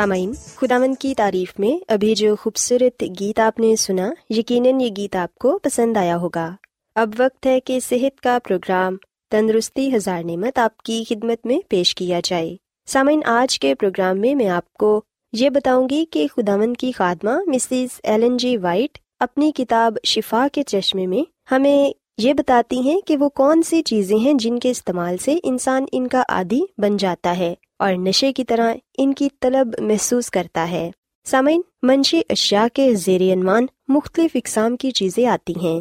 سامعین 0.00 0.32
خدامن 0.56 0.94
کی 0.94 1.14
تعریف 1.14 1.52
میں 1.58 1.84
ابھی 1.88 2.14
جو 2.14 2.36
خوبصورت 2.36 3.04
گیت 3.20 3.38
آپ 3.38 3.60
نے 3.60 3.76
سنا، 3.76 4.10
یقیناً 4.30 4.80
یہ 4.80 4.88
گیت 4.96 5.16
آپ 5.16 5.34
کو 5.34 5.58
پسند 5.58 5.96
آیا 5.96 6.16
ہوگا۔ 6.16 6.50
اب 6.94 7.10
وقت 7.18 7.46
ہے 7.46 7.60
کہ 7.60 7.80
صحت 7.80 8.20
کا 8.20 8.38
پروگرام 8.44 8.96
تندرستی 9.30 9.96
ہزار 9.96 10.22
نعمت 10.24 10.58
آپ 10.58 10.76
کی 10.76 11.04
خدمت 11.08 11.46
میں 11.46 11.58
پیش 11.68 11.94
کیا 11.94 12.20
جائے۔ 12.24 12.56
سامعین، 12.86 13.20
آج 13.24 13.60
کے 13.60 13.74
پروگرام 13.74 14.20
میں 14.20 14.34
میں 14.34 14.48
آپ 14.48 14.72
کو 14.72 15.02
یہ 15.32 15.50
بتاؤں 15.50 15.88
گی 15.88 16.04
کہ 16.10 16.26
خدامن 16.36 16.74
کی 16.74 16.92
خادمہ 16.92 17.38
مسز 17.46 18.00
ایلن 18.02 18.36
جی 18.36 18.56
وائٹ 18.56 18.98
اپنی 19.20 19.52
کتاب 19.52 19.96
شفا 20.04 20.46
کے 20.52 20.62
چشمے 20.62 21.06
میں 21.06 21.54
ہمیں 21.54 21.90
یہ 22.18 22.32
بتاتی 22.32 22.80
ہیں 22.80 23.00
کہ 23.00 23.16
وہ 23.16 23.28
کون 23.28 23.62
سی 23.62 23.82
چیزیں 23.82 24.18
ہیں 24.18 24.34
جن 24.34 24.58
کے 24.58 24.70
استعمال 24.70 25.16
سے 25.16 25.36
انسان 25.42 25.84
ان 25.92 26.06
کا 26.06 26.22
عادی 26.28 26.60
بن 26.78 26.96
جاتا 26.96 27.38
ہے۔ 27.38 27.54
اور 27.80 27.92
نشے 27.92 28.32
کی 28.32 28.44
طرح 28.44 28.74
ان 28.98 29.14
کی 29.14 29.28
طلب 29.40 29.74
محسوس 29.78 30.30
کرتا 30.30 30.70
ہے۔ 30.70 30.90
سامعین، 31.26 31.60
منشی 31.82 32.20
اشیاء 32.30 32.66
کے 32.72 32.94
زیر 32.94 33.20
عنوان 33.32 33.66
مختلف 33.88 34.30
اقسام 34.34 34.76
کی 34.76 34.90
چیزیں 34.90 35.26
آتی 35.26 35.52
ہیں، 35.62 35.80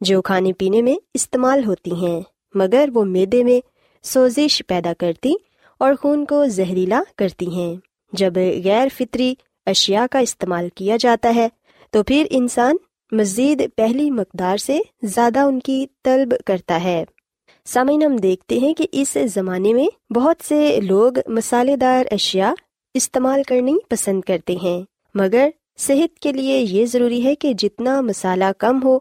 جو 0.00 0.22
کھانے 0.22 0.52
پینے 0.52 0.82
میں 0.82 0.94
استعمال 1.14 1.64
ہوتی 1.64 1.94
ہیں، 1.94 2.20
مگر 2.54 2.88
وہ 2.94 3.04
میدے 3.04 3.44
میں 3.44 3.60
سوزش 4.02 4.62
پیدا 4.66 4.92
کرتی 4.98 5.32
اور 5.78 5.94
خون 6.00 6.24
کو 6.24 6.46
زہریلا 6.46 7.02
کرتی 7.18 7.46
ہیں۔ 7.46 7.74
جب 8.12 8.36
غیر 8.64 8.88
فطری 8.96 9.34
اشیاء 9.66 10.04
کا 10.10 10.18
استعمال 10.18 10.68
کیا 10.74 10.96
جاتا 11.00 11.34
ہے، 11.34 11.48
تو 11.90 12.02
پھر 12.02 12.26
انسان 12.30 12.76
مزید 13.12 13.62
پہلی 13.76 14.10
مقدار 14.10 14.56
سے 14.56 14.78
زیادہ 15.02 15.38
ان 15.38 15.60
کی 15.60 15.86
طلب 16.04 16.34
کرتا 16.46 16.84
ہے۔ 16.84 17.04
سامعین، 17.64 18.02
ہم 18.02 18.16
دیکھتے 18.16 18.58
ہیں 18.58 18.74
کہ 18.74 18.86
اس 18.92 19.16
زمانے 19.34 19.72
میں 19.72 20.12
بہت 20.12 20.36
سے 20.48 20.80
لوگ 20.80 21.12
مسالے 21.26 21.76
دار 21.76 22.06
اشیاء 22.10 22.50
استعمال 22.94 23.42
کرنی 23.42 23.74
پسند 23.88 24.20
کرتے 24.20 24.56
ہیں۔ 24.62 24.82
مگر 25.14 25.48
صحت 25.78 26.18
کے 26.18 26.32
لیے 26.32 26.58
یہ 26.58 26.86
ضروری 26.86 27.24
ہے 27.24 27.34
کہ 27.34 27.52
جتنا 27.52 28.00
مسالہ 28.00 28.44
کم 28.58 28.82
ہو، 28.84 28.98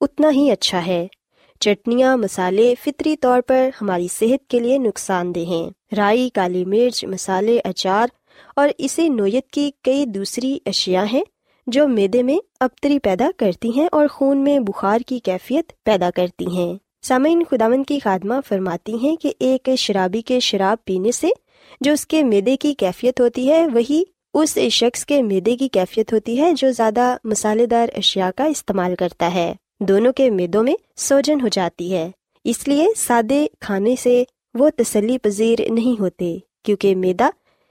اتنا 0.00 0.30
ہی 0.30 0.50
اچھا 0.50 0.86
ہے۔ 0.86 1.06
چٹنیاں 1.60 2.16
مسالے 2.16 2.74
فطری 2.84 3.16
طور 3.16 3.40
پر 3.40 3.70
ہماری 3.82 4.08
صحت 4.08 4.50
کے 4.50 4.58
لیے 4.58 4.78
نقصان 4.78 5.34
دہ 5.34 5.40
ہیں۔ 5.40 5.70
رائی، 5.96 6.28
کالی 6.28 6.64
مرچ 6.64 7.04
مسالے 7.04 7.60
اچار 7.64 8.06
اور 8.56 8.68
اسی 8.78 9.08
نوعیت 9.08 9.50
کی 9.50 9.70
کئی 9.82 10.06
دوسری 10.06 10.58
اشیاء 10.66 11.04
ہیں 11.12 11.24
جو 11.66 11.88
میدے 11.88 12.22
میں 12.22 12.38
ابتری 12.60 12.98
پیدا 12.98 13.30
کرتی 13.36 13.70
ہیں 13.76 13.88
اور 13.92 14.06
خون 14.06 14.38
میں 14.38 14.58
بخار 14.58 14.98
کی 15.06 15.18
کیفیت 15.18 15.72
پیدا 15.84 16.10
کرتی 16.14 16.46
ہیں۔ 16.46 16.91
سامعین 17.04 17.42
خداون 17.50 17.84
کی 17.84 17.98
خادمہ 17.98 18.34
فرماتی 18.48 18.94
ہیں 18.94 19.16
کہ 19.16 19.32
ایک 19.38 19.70
شرابی 19.78 20.22
کے 20.22 20.40
شراب 20.40 20.84
پینے 20.84 21.12
سے 21.12 21.28
جو 21.80 21.92
اس 21.92 22.06
کے 22.06 22.24
میدے 22.24 22.56
کی 22.56 22.74
کیفیت 22.74 23.20
ہوتی 23.20 23.50
ہے، 23.50 23.66
وہی 23.66 24.02
اس 24.34 24.58
شخص 24.70 25.04
کے 25.04 25.22
میدے 25.22 25.56
کی 25.56 25.68
کیفیت 25.68 26.12
ہوتی 26.12 26.40
ہے 26.40 26.52
جو 26.52 26.70
زیادہ 26.70 27.16
مسالے 27.24 27.66
دار 27.66 27.86
اشیاء 27.96 28.28
کا 28.36 28.44
استعمال 28.44 28.94
کرتا 28.94 29.34
ہے۔ 29.34 29.54
دونوں 29.80 30.12
کے 30.12 30.30
میدوں 30.30 30.62
میں 30.62 30.74
سوجن 30.96 31.40
ہو 31.40 31.48
جاتی 31.48 31.92
ہے۔ 31.92 32.10
اس 32.44 32.68
لیے 32.68 32.86
سادے 32.96 33.46
کھانے 33.60 33.94
سے 33.96 34.24
وہ 34.54 34.70
تسلی 34.76 35.18
پذیر 35.18 35.58
نہیں 35.70 36.00
ہوتے، 36.00 36.38
کیونکہ 36.62 36.94
میدا 36.94 37.30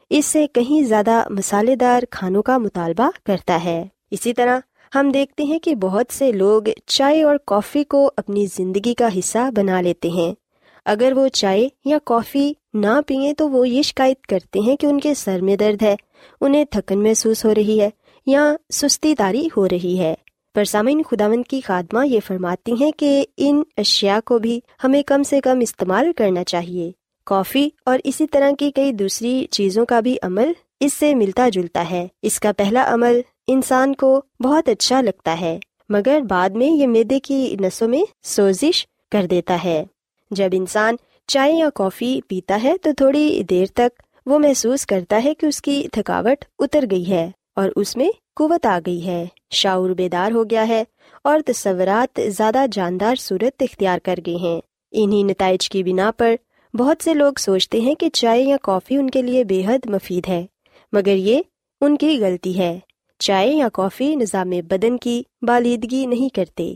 اس 0.09 0.25
سے 0.25 0.47
کہیں 0.47 0.81
زیادہ 0.83 1.23
مسالے 1.29 1.75
دار 1.75 2.03
کھانوں 2.09 2.41
کا 2.41 2.57
مطالبہ 2.57 3.09
کرتا 3.25 3.63
ہے۔ 3.63 3.85
اسی 4.11 4.33
طرح 4.33 4.59
ہم 4.95 5.09
دیکھتے 5.09 5.43
ہیں 5.43 5.59
کہ 5.59 5.75
بہت 5.75 6.13
سے 6.13 6.31
لوگ 6.31 6.61
چائے 6.85 7.23
اور 7.23 7.35
کافی 7.45 7.83
کو 7.83 8.11
اپنی 8.17 8.45
زندگی 8.55 8.93
کا 8.93 9.07
حصہ 9.19 9.51
بنا 9.55 9.81
لیتے 9.81 10.09
ہیں۔ 10.09 10.33
اگر 10.85 11.13
وہ 11.15 11.27
چائے 11.27 11.69
یا 11.85 11.97
کافی 12.05 12.53
نہ 12.73 13.01
پئیں 13.07 13.33
تو 13.33 13.49
وہ 13.49 13.69
یہ 13.69 13.81
شکایت 13.81 14.27
کرتے 14.27 14.59
ہیں 14.59 14.75
کہ 14.75 14.85
ان 14.85 14.99
کے 14.99 15.13
سر 15.13 15.41
میں 15.41 15.55
درد 15.55 15.83
ہے، 15.83 15.95
انہیں 16.41 16.65
تھکن 16.65 17.03
محسوس 17.03 17.45
ہو 17.45 17.55
رہی 17.55 17.81
ہے 17.81 17.89
یا 18.25 18.55
سستی 18.73 19.15
تاری 19.15 19.47
ہو 19.57 19.69
رہی 19.69 19.99
ہے۔ 19.99 20.13
پر 20.55 20.63
سامعین، 20.63 21.01
خداوند 21.03 21.43
کی 21.49 21.61
خادمہ 21.61 22.07
یہ 22.07 22.19
فرماتی 22.27 22.73
ہیں 22.73 22.91
کہ 22.91 23.25
ان 23.37 23.63
اشیاء 23.77 24.17
کو 24.25 24.39
بھی 24.39 24.59
ہمیں 24.83 25.03
کم 25.03 25.23
سے 25.23 25.41
کم 25.41 25.59
استعمال 25.59 26.11
کرنا 26.17 26.43
چاہیے۔ 26.43 26.91
کافی 27.25 27.69
اور 27.85 27.99
اسی 28.03 28.27
طرح 28.27 28.51
کی 28.59 28.71
کئی 28.71 28.91
دوسری 28.91 29.45
چیزوں 29.51 29.85
کا 29.85 29.99
بھی 29.99 30.17
عمل 30.21 30.51
اس 30.79 30.93
سے 30.93 31.15
ملتا 31.15 31.49
جلتا 31.49 31.89
ہے۔ 31.91 32.07
اس 32.21 32.39
کا 32.39 32.51
پہلا 32.51 32.85
عمل 32.87 33.21
انسان 33.47 33.95
کو 33.95 34.21
بہت 34.43 34.69
اچھا 34.69 35.01
لگتا 35.01 35.41
ہے، 35.41 35.59
مگر 35.89 36.19
بعد 36.29 36.49
میں 36.49 36.67
یہ 36.67 36.87
میدے 36.87 37.19
کی 37.19 37.55
نسوں 37.59 37.87
میں 37.87 38.03
سوزش 38.23 38.85
کر 39.11 39.25
دیتا 39.25 39.63
ہے۔ 39.63 39.83
جب 40.31 40.49
انسان 40.51 40.95
چائے 41.27 41.53
یا 41.53 41.69
کافی 41.75 42.19
پیتا 42.27 42.59
ہے 42.63 42.77
تو 42.77 42.89
تھوڑی 42.97 43.43
دیر 43.49 43.65
تک 43.65 44.01
وہ 44.25 44.39
محسوس 44.39 44.85
کرتا 44.85 45.21
ہے 45.23 45.33
کہ 45.33 45.45
اس 45.45 45.61
کی 45.61 45.87
تھکاوٹ 45.91 46.45
اتر 46.59 46.83
گئی 46.91 47.09
ہے 47.09 47.31
اور 47.55 47.69
اس 47.75 47.97
میں 47.97 48.09
قوت 48.35 48.65
آ 48.65 48.79
گئی 48.85 49.05
ہے۔ 49.05 49.25
شعور 49.51 49.89
بیدار 49.89 50.31
ہو 50.31 50.43
گیا 50.43 50.67
ہے 50.67 50.83
اور 51.23 51.39
تصورات 51.45 52.19
زیادہ 52.27 52.65
جاندار 52.71 53.15
صورت 53.15 53.61
اختیار 53.61 53.99
کر 53.99 54.19
گئے 54.25 54.35
ہیں۔ 54.35 54.61
انہی 54.91 55.23
نتائج 55.23 55.69
کی 55.69 55.83
بنا 55.83 56.11
پر 56.17 56.35
بہت 56.73 57.03
سے 57.03 57.13
لوگ 57.13 57.33
سوچتے 57.39 57.81
ہیں 57.81 57.95
کہ 57.95 58.09
چائے 58.09 58.41
یا 58.41 58.57
کافی 58.63 58.95
ان 58.95 59.09
کے 59.09 59.21
لیے 59.21 59.43
بے 59.43 59.63
حد 59.65 59.85
مفید 59.85 60.27
ہے، 60.27 60.45
مگر 60.93 61.15
یہ 61.15 61.41
ان 61.81 61.97
کی 61.97 62.17
غلطی 62.19 62.57
ہے۔ 62.57 62.79
چائے 63.21 63.49
یا 63.49 63.69
کافی 63.73 64.15
نظام 64.15 64.49
بدن 64.49 64.97
کی 64.97 65.23
بالیدگی 65.41 66.05
نہیں 66.05 66.35
کرتے۔ 66.35 66.73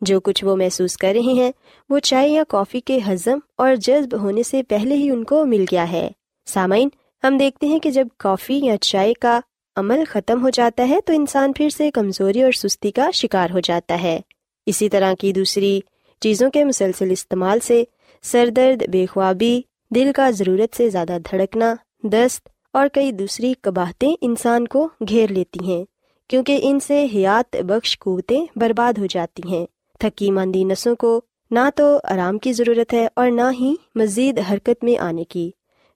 جو 0.00 0.20
کچھ 0.20 0.44
وہ 0.44 0.56
محسوس 0.56 0.96
کر 0.96 1.12
رہے 1.14 1.32
ہیں، 1.32 1.52
وہ 1.90 1.98
چائے 1.98 2.28
یا 2.28 2.42
کافی 2.48 2.80
کے 2.80 2.98
ہضم 3.08 3.38
اور 3.56 3.74
جذب 3.74 4.22
ہونے 4.22 4.42
سے 4.42 4.62
پہلے 4.62 4.94
ہی 4.94 5.10
ان 5.10 5.24
کو 5.24 5.46
مل 5.46 5.64
گیا 5.72 5.92
ہے۔ 5.92 6.08
سامعین، 6.46 6.88
ہم 7.24 7.38
دیکھتے 7.38 7.66
ہیں 7.66 7.78
کہ 7.78 7.90
جب 7.90 8.08
کافی 8.18 8.54
یا 8.54 8.76
چائے 8.76 9.14
کا 9.14 9.40
عمل 9.76 10.04
ختم 10.08 10.42
ہو 10.42 10.50
جاتا 10.50 10.88
ہے، 10.88 11.00
تو 11.00 11.12
انسان 11.12 11.52
پھر 11.52 11.68
سے 11.68 11.90
کمزوری 11.90 12.42
اور 12.42 12.52
سستی 12.52 12.90
کا 12.90 13.10
شکار 13.14 13.50
ہو 13.50 13.60
جاتا 13.60 14.02
ہے۔ 14.02 14.20
اسی 14.66 14.88
طرح 14.88 15.12
کی 15.20 15.32
دوسری 15.32 15.80
چیزوں 16.20 16.50
کے 16.50 16.64
مسلسل 16.64 17.10
استعمال 17.10 17.60
سے 17.60 17.84
سر 18.22 18.48
درد، 18.56 18.82
بے 18.88 19.06
خوابی، 19.06 19.60
دل 19.94 20.10
کا 20.16 20.30
ضرورت 20.30 20.76
سے 20.76 20.90
زیادہ 20.90 21.18
دھڑکنا، 21.30 21.74
دست 22.02 22.48
اور 22.72 22.88
کئی 22.92 23.12
دوسری 23.12 23.52
قباہتیں 23.60 24.14
انسان 24.20 24.68
کو 24.68 24.88
گھیر 25.08 25.32
لیتی 25.32 25.64
ہیں، 25.64 25.84
کیونکہ 26.28 26.60
ان 26.62 26.80
سے 26.80 27.06
حیات 27.14 27.56
بخش 27.56 27.98
قوتیں 27.98 28.46
برباد 28.56 28.98
ہو 28.98 29.06
جاتی 29.06 29.42
ہیں۔ 29.48 29.66
تھکی 29.98 30.30
ماندی 30.30 30.64
نسوں 30.64 30.96
کو 30.96 31.20
نہ 31.50 31.68
تو 31.76 31.98
آرام 32.04 32.38
کی 32.38 32.52
ضرورت 32.52 32.92
ہے 32.92 33.08
اور 33.16 33.30
نہ 33.30 33.50
ہی 33.60 33.74
مزید 33.94 34.40
حرکت 34.52 34.84
میں 34.84 34.96
آنے 34.98 35.24
کی۔ 35.24 35.50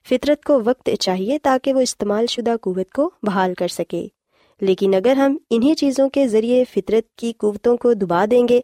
فطرت 0.09 0.43
کو 0.43 0.59
وقت 0.65 0.89
چاہیے 0.99 1.39
تاکہ 1.39 1.73
وہ 1.73 1.79
استعمال 1.79 2.25
شدہ 2.27 2.55
قوت 2.61 2.91
کو 2.91 3.09
بحال 3.23 3.53
کر 3.53 3.67
سکے۔ 3.67 4.07
لیکن 4.61 4.95
اگر 4.95 5.15
ہم 5.15 5.37
انہیں 5.49 5.73
چیزوں 5.73 6.09
کے 6.09 6.27
ذریعے 6.27 6.63
فطرت 6.63 7.15
کی 7.15 7.33
قوتوں 7.33 7.77
کو 7.77 7.93
دبا 7.93 8.25
دیں 8.31 8.47
گے 8.47 8.61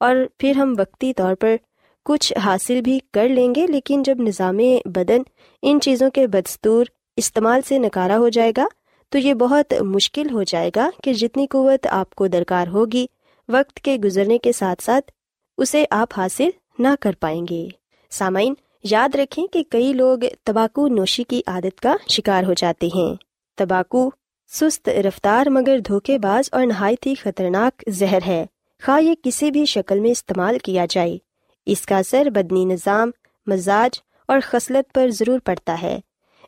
اور 0.00 0.16
پھر 0.38 0.56
ہم 0.56 0.74
وقتی 0.78 1.14
طور 1.14 1.34
پر 1.34 1.56
کچھ 2.04 2.32
حاصل 2.32 2.80
بھی 2.80 2.98
کر 3.12 3.28
لیں 3.28 3.54
گے، 3.54 3.66
لیکن 3.66 4.02
جب 4.02 4.18
نظام 4.18 4.56
بدن 4.84 5.22
ان 5.62 5.80
چیزوں 5.80 6.10
کے 6.10 6.26
بدستور 6.26 6.84
استعمال 7.16 7.60
سے 7.68 7.78
نکارا 7.78 8.18
ہو 8.18 8.28
جائے 8.28 8.52
گا 8.56 8.66
تو 9.08 9.18
یہ 9.18 9.34
بہت 9.34 9.74
مشکل 9.80 10.30
ہو 10.30 10.42
جائے 10.42 10.70
گا 10.76 10.90
کہ 11.02 11.12
جتنی 11.12 11.46
قوت 11.46 11.86
آپ 11.90 12.14
کو 12.14 12.26
درکار 12.26 12.68
ہوگی، 12.68 13.06
وقت 13.48 13.76
کے 13.76 13.96
گزرنے 13.96 14.38
کے 14.38 14.52
ساتھ 14.52 14.82
ساتھ 14.82 15.12
اسے 15.58 15.84
آپ 15.90 16.08
حاصل 16.16 16.48
نہ 16.78 16.88
کر 17.00 17.12
پائیں 17.20 17.46
گے۔ 17.50 17.68
سامعین، 18.10 18.54
یاد 18.84 19.14
رکھیں 19.14 19.46
کہ 19.46 19.62
کئی 19.70 19.92
لوگ 19.92 20.18
تباکو 20.44 20.88
نوشی 20.88 21.24
کی 21.24 21.42
عادت 21.46 21.80
کا 21.80 21.96
شکار 22.08 22.44
ہو 22.44 22.52
جاتے 22.52 22.88
ہیں۔ 22.94 23.14
تباکو 23.56 24.10
سست 24.48 24.88
رفتار 24.88 25.46
مگر 25.46 25.78
دھوکے 25.78 26.18
باز 26.18 26.48
اور 26.52 26.66
نہایت 26.66 27.06
ہی 27.06 27.14
خطرناک 27.14 27.84
زہر 27.88 28.18
ہے۔ 28.26 28.46
خواہ 28.82 29.02
یہ 29.02 29.14
کسی 29.22 29.50
بھی 29.50 29.64
شکل 29.64 30.00
میں 30.00 30.10
استعمال 30.10 30.58
کیا 30.58 30.86
جائے۔ 30.90 31.18
اس 31.66 31.80
کا 31.80 31.98
اثر 31.98 32.30
بدنی 32.30 32.64
نظام، 32.64 33.10
مزاج 33.46 33.98
اور 34.28 34.38
خصلت 34.42 34.92
پر 34.92 35.10
ضرور 35.10 35.38
پڑتا 35.38 35.82
ہے۔ 35.82 36.00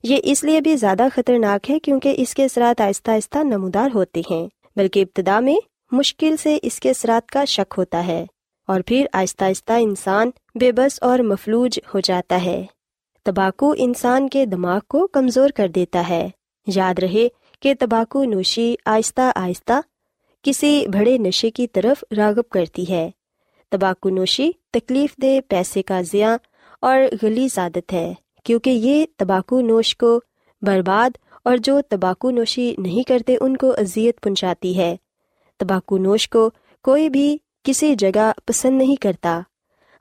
یہ 0.02 0.18
اس 0.22 0.44
لیے 0.44 0.60
بھی 0.60 0.76
زیادہ 0.76 1.06
خطرناک 1.14 1.70
ہے 1.70 1.78
کیونکہ 1.78 2.14
اس 2.18 2.34
کے 2.34 2.44
اثرات 2.44 2.80
آہستہ 2.80 3.10
آہستہ 3.10 3.38
نمودار 3.38 3.88
ہوتے 3.94 4.22
ہیں، 4.30 4.46
بلکہ 4.76 5.02
ابتدا 5.02 5.40
میں 5.40 5.56
مشکل 5.92 6.36
سے 6.36 6.58
اس 6.62 6.80
کے 6.80 6.90
اثرات 6.90 7.30
کا 7.30 7.44
شک 7.44 7.74
ہوتا 7.78 8.06
ہے، 8.06 8.24
اور 8.68 8.80
پھر 8.86 9.06
آہستہ 9.12 9.44
آہستہ 9.44 9.72
انسان 9.72 10.30
بے 10.54 10.72
بس 10.72 10.98
اور 11.02 11.18
مفلوج 11.18 11.78
ہو 11.94 12.00
جاتا 12.00 12.42
ہے۔ 12.44 12.64
تباکو 13.26 13.74
انسان 13.76 14.28
کے 14.28 14.46
دماغ 14.46 14.80
کو 14.88 15.06
کمزور 15.06 15.50
کر 15.50 15.68
دیتا 15.68 16.08
ہے۔ 16.08 16.28
یاد 16.66 16.98
رہے 16.98 17.28
کہ 17.62 17.74
تباکو 17.80 18.24
نوشی 18.24 18.74
آہستہ 18.86 19.30
آہستہ 19.36 19.80
کسی 20.44 20.86
بڑے 20.86 21.16
نشے 21.18 21.50
کی 21.50 21.66
طرف 21.66 22.04
راغب 22.16 22.48
کرتی 22.48 22.84
ہے۔ 22.88 23.10
تباکو 23.72 24.10
نوشی 24.10 24.50
تکلیف 24.72 25.16
دہ 25.22 25.38
پیسے 25.48 25.82
کا 25.82 26.00
ضیاع 26.02 26.36
اور 26.82 27.00
غلیظ 27.22 27.58
عادت 27.58 27.92
ہے۔ 27.92 28.12
کیونکہ 28.48 28.70
یہ 28.70 29.06
تباکو 29.16 29.60
نوش 29.60 29.96
کو 29.96 30.20
برباد 30.62 31.16
اور 31.44 31.56
جو 31.56 31.80
تباکو 31.88 32.30
نوشی 32.30 32.74
نہیں 32.78 33.08
کرتے 33.08 33.36
ان 33.40 33.56
کو 33.56 33.70
اذیت 33.70 34.20
پہنچاتی 34.20 34.78
ہے۔ 34.78 34.96
تباکو 35.58 35.98
نوش 35.98 36.28
کو 36.28 36.50
کوئی 36.82 37.08
بھی 37.08 37.38
کسی 37.64 37.94
جگہ 37.94 38.32
پسند 38.46 38.78
نہیں 38.78 38.96
کرتا۔ 38.96 39.40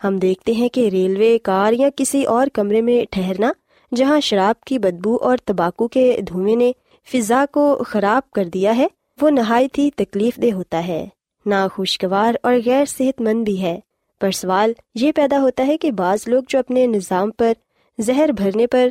ہم 0.04 0.18
دیکھتے 0.18 0.51
ہیں 0.51 0.70
کہ 0.70 0.89
ریلوے 0.89 1.38
کار 1.38 1.74
یا 1.74 1.89
کسی 1.96 2.24
اور 2.24 2.48
کمرے 2.54 2.82
میں 2.82 3.06
ٹھہرنا، 3.12 3.51
جہاں 3.96 4.20
شراب 4.20 4.63
کی 4.63 4.80
بدبو 4.80 5.18
اور 5.22 5.38
تباکو 5.46 5.88
کے 5.88 6.20
دھوئیں 6.27 6.56
نے 6.56 6.72
فضا 7.13 7.46
کو 7.51 7.84
خراب 7.88 8.32
کر 8.32 8.46
دیا 8.46 8.77
ہے، 8.77 8.88
وہ 9.22 9.30
نہایت 9.30 9.77
ہی 9.77 9.92
تکلیف 9.96 10.38
دہ 10.38 10.54
ہوتا 10.54 10.88
ہے۔ 10.88 11.08
ناخوشگوار 11.46 12.34
اور 12.44 12.54
غیر 12.66 12.86
صحت 12.86 13.22
مند 13.22 13.44
بھی 13.44 13.62
ہے۔ 13.62 13.80
پر 14.22 14.32
سوال 14.32 14.74
یہ 14.96 15.12
پیدا 15.12 15.42
ہوتا 15.42 15.68
ہے 15.68 15.77
کہ 15.77 15.92
بعض 15.92 16.20
لوگ 16.27 16.44
جو 16.50 16.60
اپنے 16.60 16.88
نظام 16.88 17.32
پر 17.32 17.54
زہر 17.98 18.30
بھرنے 18.32 18.68
پر 18.68 18.89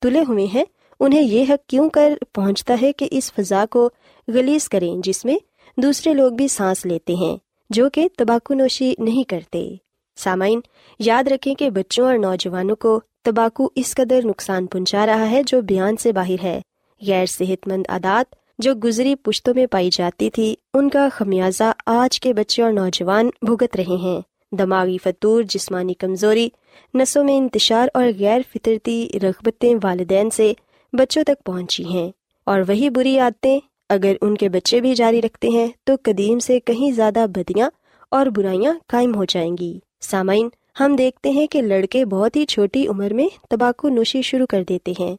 تلے 0.00 0.20
ہوئے 0.28 0.46
ہیں۔ 0.54 0.64
انہیں 1.00 1.22
یہ 1.22 1.44
حق 1.48 1.68
کیوں 1.68 1.88
کر 1.90 2.12
پہنچتا 2.32 2.76
ہے 2.82 2.92
کہ 2.92 3.08
اس 3.10 3.32
فضا 3.32 3.64
کو 3.70 3.90
گلیز 4.28 4.68
کریں 4.68 4.96
جس 5.02 5.24
میں 5.24 5.36
دوسرے 5.76 6.14
لوگ 6.14 6.32
بھی 6.32 6.48
سانس 6.48 6.86
لیتے 6.86 7.14
ہیں، 7.14 7.36
جو 7.70 7.90
کہ 7.90 8.08
تباکو 8.18 8.54
نوشی 8.54 8.94
نہیں 8.98 9.22
کرتے۔ 9.22 9.74
سامعین، 10.16 10.60
یاد 10.98 11.24
رکھیں 11.24 11.54
کہ 11.54 11.70
بچوں 11.70 12.06
اور 12.06 12.18
نوجوانوں 12.18 12.76
کو 12.76 13.00
تباکو 13.22 13.68
اس 13.74 13.94
قدر 13.94 14.20
نقصان 14.24 14.66
پہنچا 14.66 15.06
رہا 15.06 15.30
ہے 15.30 15.42
جو 15.46 15.60
بیان 15.60 15.96
سے 15.96 16.12
باہر 16.12 16.42
ہے۔ 16.42 16.60
غیر 17.06 17.26
صحت 17.26 17.68
مند 17.68 17.82
عادات 17.88 18.34
جو 18.58 18.74
گزری 18.74 19.14
پشتوں 19.14 19.54
میں 19.56 19.66
پائی 19.66 19.88
جاتی 19.92 20.30
تھی، 20.30 20.54
ان 20.74 20.88
کا 20.88 21.08
خمیازہ 21.12 21.72
آج 21.86 22.20
کے 22.20 22.34
بچے 22.34 22.62
اور 22.62 22.72
نوجوان 22.72 23.30
بھگت 23.42 23.76
رہے 23.76 23.96
ہیں۔ 23.96 24.20
دماغی 24.52 24.96
فطور 25.04 25.42
جسمانی 25.42 25.94
کمزوری 25.94 26.48
نسوں 26.94 27.24
میں 27.24 27.36
انتشار 27.36 27.88
اور 27.94 28.04
غیر 28.18 28.40
فطرتی 28.54 29.08
رغبتیں 29.22 29.74
والدین 29.82 30.30
سے 30.30 30.52
بچوں 30.92 31.24
تک 31.24 31.44
پہنچی 31.44 31.84
ہیں 31.84 32.10
اور 32.46 32.60
وہی 32.68 32.90
بری 32.90 33.18
عادتیں 33.18 33.60
اگر 33.88 34.12
ان 34.20 34.36
کے 34.36 34.48
بچے 34.48 34.80
بھی 34.80 34.94
جاری 34.94 35.22
رکھتے 35.22 35.48
ہیں 35.48 35.66
تو 35.84 35.92
قدیم 36.02 36.38
سے 36.38 36.60
کہیں 36.60 36.92
زیادہ 36.92 37.26
بدیاں 37.34 37.70
اور 38.10 38.26
برائیاں 38.26 38.74
قائم 38.86 39.14
ہو 39.14 39.24
جائیں 39.24 39.56
گی۔ 39.60 39.78
سامعین، 40.00 40.48
ہم 40.80 40.96
دیکھتے 40.96 41.30
ہیں 41.30 41.46
کہ 41.46 41.62
لڑکے 41.62 42.04
بہت 42.04 42.36
ہی 42.36 42.46
چھوٹی 42.46 42.86
عمر 42.86 43.12
میں 43.12 43.28
تمباکو 43.50 43.88
نوشی 43.88 44.22
شروع 44.22 44.46
کر 44.46 44.64
دیتے 44.68 44.92
ہیں 45.00 45.16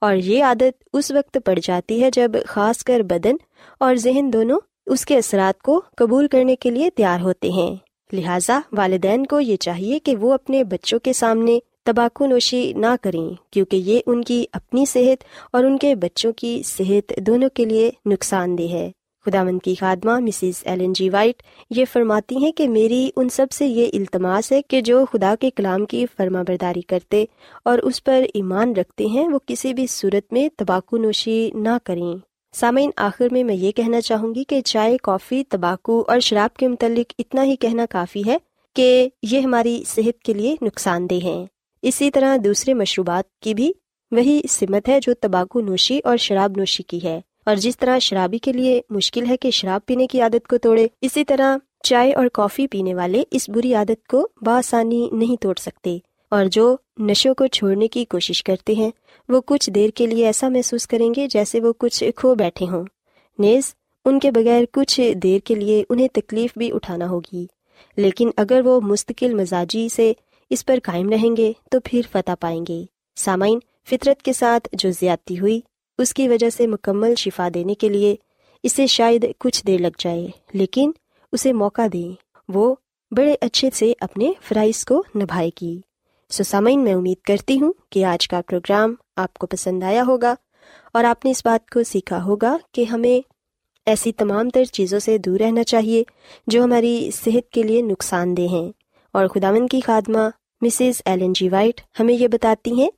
اور 0.00 0.14
یہ 0.14 0.44
عادت 0.44 0.84
اس 0.92 1.10
وقت 1.10 1.38
پڑ 1.44 1.58
جاتی 1.62 2.02
ہے 2.02 2.10
جب 2.10 2.32
خاص 2.46 2.84
کر 2.84 3.00
بدن 3.00 3.36
اور 3.80 3.94
ذہن 3.94 4.32
دونوں 4.32 4.58
اس 4.86 5.04
کے 5.04 5.18
اثرات 5.18 5.62
کو 5.62 5.80
قبول 5.96 6.28
کرنے 6.28 6.56
کے 6.56 6.70
لیے 6.70 6.90
تیار 6.90 7.20
ہوتے 7.20 7.50
ہیں۔ 7.50 7.76
لہٰذا 8.12 8.60
والدین 8.72 9.26
کو 9.26 9.40
یہ 9.40 9.56
چاہیے 9.56 9.98
کہ 9.98 10.16
وہ 10.16 10.32
اپنے 10.32 10.64
بچوں 10.64 10.98
کے 10.98 11.12
سامنے 11.12 11.58
تمباکو 11.84 12.26
نوشی 12.26 12.72
نہ 12.72 12.94
کریں، 13.02 13.52
کیونکہ 13.52 13.76
یہ 13.76 14.00
ان 14.06 14.24
کی 14.24 14.44
اپنی 14.52 14.86
صحت 14.86 15.24
اور 15.52 15.64
ان 15.64 15.78
کے 15.78 15.94
بچوں 15.94 16.32
کی 16.32 16.62
صحت 16.64 17.12
دونوں 17.20 17.48
کے 17.54 17.64
لیے 17.64 17.90
نقصان 18.06 18.58
دہ 18.58 18.62
ہے۔ 18.62 18.90
خدا 19.24 19.42
مند 19.42 19.58
کی 19.64 19.74
خادمہ 19.74 20.18
مسز 20.18 20.62
ایلن 20.64 20.92
جی 20.92 21.10
وائٹ 21.10 21.42
یہ 21.70 21.84
فرماتی 21.92 22.36
ہیں 22.36 22.52
کہ 22.52 22.68
میری 22.68 23.10
ان 23.16 23.28
سب 23.28 23.46
سے 23.52 23.66
یہ 23.66 23.90
التماس 23.92 24.52
ہے 24.52 24.62
کہ 24.62 24.80
جو 24.80 25.04
خدا 25.12 25.34
کے 25.40 25.50
کلام 25.50 25.86
کی 25.86 26.06
فرما 26.16 26.42
برداری 26.42 26.80
کرتے 26.80 27.24
اور 27.64 27.78
اس 27.78 28.04
پر 28.04 28.22
ایمان 28.34 28.72
رکھتے 28.72 29.06
ہیں، 29.06 29.28
وہ 29.28 29.38
کسی 29.46 29.74
بھی 29.74 29.86
صورت 29.86 30.32
میں 30.32 30.48
تمباکو 30.56 30.96
نوشی 30.96 31.50
نہ 31.54 31.78
کریں۔ 31.84 32.35
سامعین، 32.60 32.90
آخر 32.96 33.26
میں 33.30 33.44
میں 33.44 33.54
یہ 33.54 33.72
کہنا 33.72 34.00
چاہوں 34.00 34.34
گی 34.34 34.44
کہ 34.44 34.60
چائے، 34.60 34.96
کافی 35.02 35.44
تمباکو 35.44 36.04
اور 36.08 36.20
شراب 36.20 36.56
کے 36.56 36.68
متعلق 36.68 37.12
اتنا 37.18 37.44
ہی 37.44 37.56
کہنا 37.56 37.86
کافی 37.90 38.22
ہے 38.26 38.36
کہ 38.74 39.08
یہ 39.22 39.40
ہماری 39.40 39.82
صحت 39.86 40.22
کے 40.22 40.34
لیے 40.34 40.56
نقصان 40.62 41.10
دہ 41.10 41.24
ہیں۔ 41.24 41.46
اسی 41.82 42.10
طرح 42.10 42.36
دوسرے 42.44 42.74
مشروبات 42.74 43.40
کی 43.40 43.54
بھی 43.54 43.72
وہی 44.10 44.40
سمت 44.48 44.88
ہے 44.88 44.98
جو 45.02 45.14
تمباکو 45.14 45.60
نوشی 45.60 46.00
اور 46.04 46.16
شراب 46.16 46.52
نوشی 46.56 46.82
کی 46.82 46.98
ہے۔ 47.04 47.20
اور 47.46 47.56
جس 47.56 47.78
طرح 47.78 47.98
شرابی 47.98 48.38
کے 48.38 48.52
لیے 48.52 48.80
مشکل 48.90 49.26
ہے 49.26 49.36
کہ 49.36 49.50
شراب 49.50 49.86
پینے 49.86 50.06
کی 50.06 50.20
عادت 50.20 50.48
کو 50.48 50.58
توڑے، 50.58 50.86
اسی 51.00 51.24
طرح 51.24 51.56
چائے 51.82 52.12
اور 52.12 52.26
کافی 52.26 52.66
پینے 52.66 52.94
والے 52.94 53.22
اس 53.30 53.48
بری 53.48 53.74
عادت 53.74 54.06
کو 54.08 54.28
بآسانی 54.40 55.08
نہیں 55.12 55.42
توڑ 55.42 55.54
سکتے۔ 55.58 55.98
اور 56.30 56.44
جو 56.46 56.76
نشوں 56.98 57.34
کو 57.34 57.46
چھوڑنے 57.46 57.88
کی 57.88 58.04
کوشش 58.04 58.42
کرتے 58.42 58.72
ہیں، 58.72 58.90
وہ 59.28 59.40
کچھ 59.46 59.70
دیر 59.70 59.90
کے 59.90 60.06
لیے 60.06 60.26
ایسا 60.26 60.48
محسوس 60.48 60.86
کریں 60.86 61.14
گے 61.16 61.26
جیسے 61.26 61.60
وہ 61.60 61.72
کچھ 61.78 62.04
کھو 62.16 62.34
بیٹھے 62.34 62.66
ہوں۔ 62.66 62.84
نیز، 63.38 63.74
ان 64.04 64.18
کے 64.18 64.30
بغیر 64.30 64.64
کچھ 64.72 65.12
دیر 65.22 65.38
کے 65.38 65.54
لیے 65.54 65.84
انہیں 65.90 66.08
تکلیف 66.12 66.58
بھی 66.58 66.72
اٹھانا 66.72 67.08
ہوگی۔ 67.08 67.46
لیکن 67.96 68.30
اگر 68.36 68.60
وہ 68.64 68.80
مستقل 68.80 69.34
مزاجی 69.34 69.88
سے 69.88 70.12
اس 70.50 70.66
پر 70.66 70.78
قائم 70.82 71.10
رہیں 71.10 71.36
گے، 71.36 71.52
تو 71.70 71.78
پھر 71.84 72.00
فتح 72.12 72.30
پائیں 72.40 72.64
گے۔ 72.68 72.84
سامعین، 73.16 73.58
فطرت 73.88 74.22
کے 74.22 74.32
ساتھ 74.32 74.68
جو 74.72 74.90
زیادتی 74.90 75.38
ہوئی، 75.38 75.60
اس 75.98 76.14
کی 76.14 76.28
وجہ 76.28 76.50
سے 76.50 76.66
مکمل 76.66 77.14
شفا 77.14 77.48
دینے 77.54 77.74
کے 77.74 77.88
لیے 77.88 78.16
اسے 78.62 78.86
شاید 78.86 79.26
کچھ 79.38 79.66
دیر 79.66 79.80
لگ 79.80 79.96
جائے، 79.98 80.28
لیکن 80.52 80.90
اسے 81.32 81.52
موقع 81.52 81.82
دیں۔ 81.92 82.40
وہ 82.48 82.74
بڑے 83.10 83.34
اچھے 83.40 83.70
سے 83.72 83.92
اپنے 84.00 84.32
فرائض 84.42 84.84
کو 84.84 85.04
نبھائے 85.16 85.50
گی۔ 85.62 85.80
سو 86.30 86.42
سامعین 86.44 86.84
میں 86.84 86.94
امید 86.94 87.18
کرتی 87.20 87.60
ہوں 87.60 87.72
کہ 87.90 88.04
آج 88.04 88.28
کا 88.28 88.40
پروگرام 88.46 88.94
آپ 89.16 89.34
کو 89.34 89.46
پسند 89.46 89.82
آیا 89.82 90.02
ہوگا 90.06 90.34
اور 90.92 91.04
آپ 91.04 91.24
نے 91.24 91.30
اس 91.30 91.46
بات 91.46 91.70
کو 91.70 91.82
سیکھا 91.82 92.24
ہوگا 92.24 92.56
کہ 92.72 92.84
ہمیں 92.84 93.28
ایسی 93.86 94.12
تمام 94.12 94.48
تر 94.48 94.64
چیزوں 94.64 94.98
سے 94.98 95.18
دور 95.18 95.40
رہنا 95.40 95.64
چاہیے 95.64 96.04
جو 96.46 96.64
ہماری 96.64 97.10
صحت 97.14 97.50
کے 97.50 97.62
لیے 97.62 97.82
نقصان 97.82 98.36
دہ 98.36 98.42
ہیں۔ 98.42 98.72
اور 99.12 99.26
خداون 99.26 99.66
کی 99.66 99.80
خادمہ 99.80 100.28
مسز 100.60 101.02
ایلن 101.04 101.32
جی 101.32 101.48
وائٹ 101.48 101.80
ہمیں 102.00 102.14
یہ 102.14 102.28
بتاتی 102.28 102.72
ہیں 102.72 102.90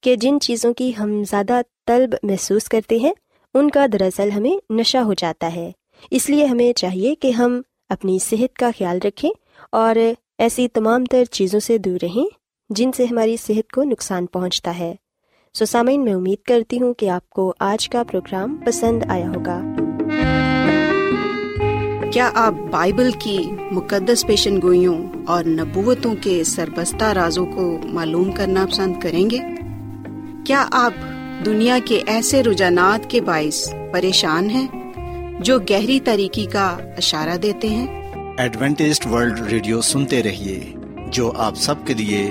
کہ 0.00 0.16
جن 0.16 0.40
چیزوں 0.40 0.74
کی 0.74 0.92
ہم 0.98 1.24
زیادہ 1.24 1.60
طلب 1.86 2.14
محسوس 2.22 2.64
کرتے 2.64 2.96
ہیں، 2.96 3.12
ان 3.54 3.70
کا 3.70 3.86
دراصل 3.92 4.30
ہمیں 4.30 4.72
نشہ 4.72 4.98
ہو 4.98 5.14
جاتا 5.14 5.54
ہے۔ 5.54 5.72
اس 6.10 6.30
لیے 6.30 6.44
ہمیں 6.44 6.72
چاہیے 6.72 7.14
کہ 7.14 7.30
ہم 7.30 7.60
اپنی 7.88 8.18
صحت 8.18 8.56
کا 8.56 8.70
خیال 8.78 8.98
رکھیں 9.04 9.30
اور 9.72 9.96
ایسی 10.38 10.68
تمام 10.68 11.04
تر 11.04 11.24
چیزوں 11.24 11.60
سے 11.60 11.78
دور 11.78 11.98
رہیں 12.02 12.41
جن 12.74 12.92
سے 12.92 13.04
ہماری 13.04 13.36
صحت 13.36 13.70
کو 13.72 13.84
نقصان 13.84 14.26
پہنچتا 14.26 14.78
ہے۔ 14.78 14.94
سو 15.54 15.64
سامعین 15.64 16.04
میں 16.04 16.14
امید 16.14 16.46
کرتی 16.46 16.80
ہوں 16.80 16.94
کہ 16.94 17.10
آپ 17.10 17.30
کو 17.30 17.54
آج 17.58 17.88
کا 17.88 18.02
پروگرام 18.02 18.56
پسند 18.66 19.02
آیا 19.08 19.28
ہوگا۔ 19.28 19.60
کیا 22.12 22.30
آپ 22.34 22.54
بائبل 22.70 23.10
کی 23.18 23.38
مقدس 23.70 24.26
پیشن 24.26 24.62
گوئیوں 24.62 25.08
اور 25.26 25.44
نبوتوں 25.44 26.14
کے 26.20 26.44
سربستہ 26.44 27.04
رازوں 27.04 27.46
کو 27.46 27.78
معلوم 27.84 28.32
کرنا 28.32 28.66
پسند 28.70 29.00
کریں 29.00 29.30
گے؟ 29.30 29.38
کیا 30.46 30.66
آپ 30.72 30.92
دنیا 31.44 31.78
کے 31.84 32.02
ایسے 32.06 32.42
رجحانات 32.42 33.10
کے 33.10 33.20
باعث 33.20 33.74
پریشان 33.92 34.50
ہیں 34.50 34.66
جو 35.40 35.58
گہری 35.58 36.00
طریقے 36.00 36.44
کا 36.44 36.76
اشارہ 36.96 37.36
دیتے 37.36 37.68
ہیں؟ 37.68 37.86
ایڈوینٹیسٹ 38.38 39.06
ورلڈ 39.06 39.40
ریڈیو 39.40 39.80
سنتے 39.80 40.22
رہیے 40.22 40.72
جو 41.08 41.32
آپ 41.36 41.54
سب 41.54 41.74
کے 41.86 41.94
لیے 41.94 42.30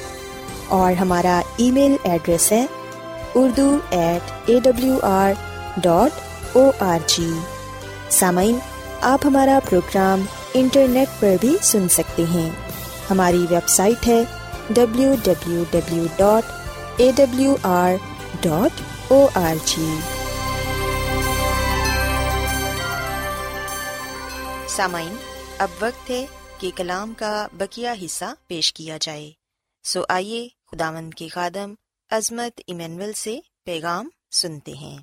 اور 0.71 0.93
ہمارا 0.93 1.41
ای 1.57 1.69
میل 1.71 1.95
ایڈریس 2.03 2.51
ہے 2.51 2.65
Urdu 3.35 3.77
at 3.89 4.31
A 4.45 4.59
W 4.59 4.97
R 5.03 5.31
dot 5.77 6.57
O 6.57 6.69
R 6.79 7.07
G 7.07 7.29
سامعین، 8.09 8.57
آپ 9.01 9.25
ہمارا 9.25 9.59
پروگرام 9.69 10.21
انٹرنیٹ 10.53 11.19
پر 11.19 11.35
بھی 11.41 11.55
سن 11.61 11.87
سکتے 11.89 12.23
ہیں۔ 12.33 12.49
ہماری 13.09 13.45
ویب 13.49 13.67
سائٹ 13.67 14.07
ہے 14.07 14.21
W 14.69 15.13
W 15.23 15.63
W 15.71 16.05
dot 16.17 16.51
A 16.97 17.11
W 17.15 17.55
R 17.63 17.91
dot 18.41 18.81
O 19.11 19.27
R 19.35 19.55
G 19.65 19.89
سامعین، 24.67 25.15
اب 25.57 25.69
وقت 25.79 26.09
ہے 26.09 26.25
کہ 26.57 26.71
کلام 26.75 27.13
کا 27.13 27.47
بکیا 27.53 27.93
حصہ 28.05 28.33
پیش 28.47 28.73
کیا 28.73 28.97
جائے۔ 29.01 29.31
سو 29.85 30.01
آئیے 30.09 30.47
خداوند 30.71 31.13
کے 31.13 31.27
خادم 31.27 31.73
عظمت 32.11 32.61
ایمینول 32.67 33.13
سے 33.13 33.39
پیغام 33.63 34.09
سنتے 34.31 34.73
ہیں۔ 34.73 34.97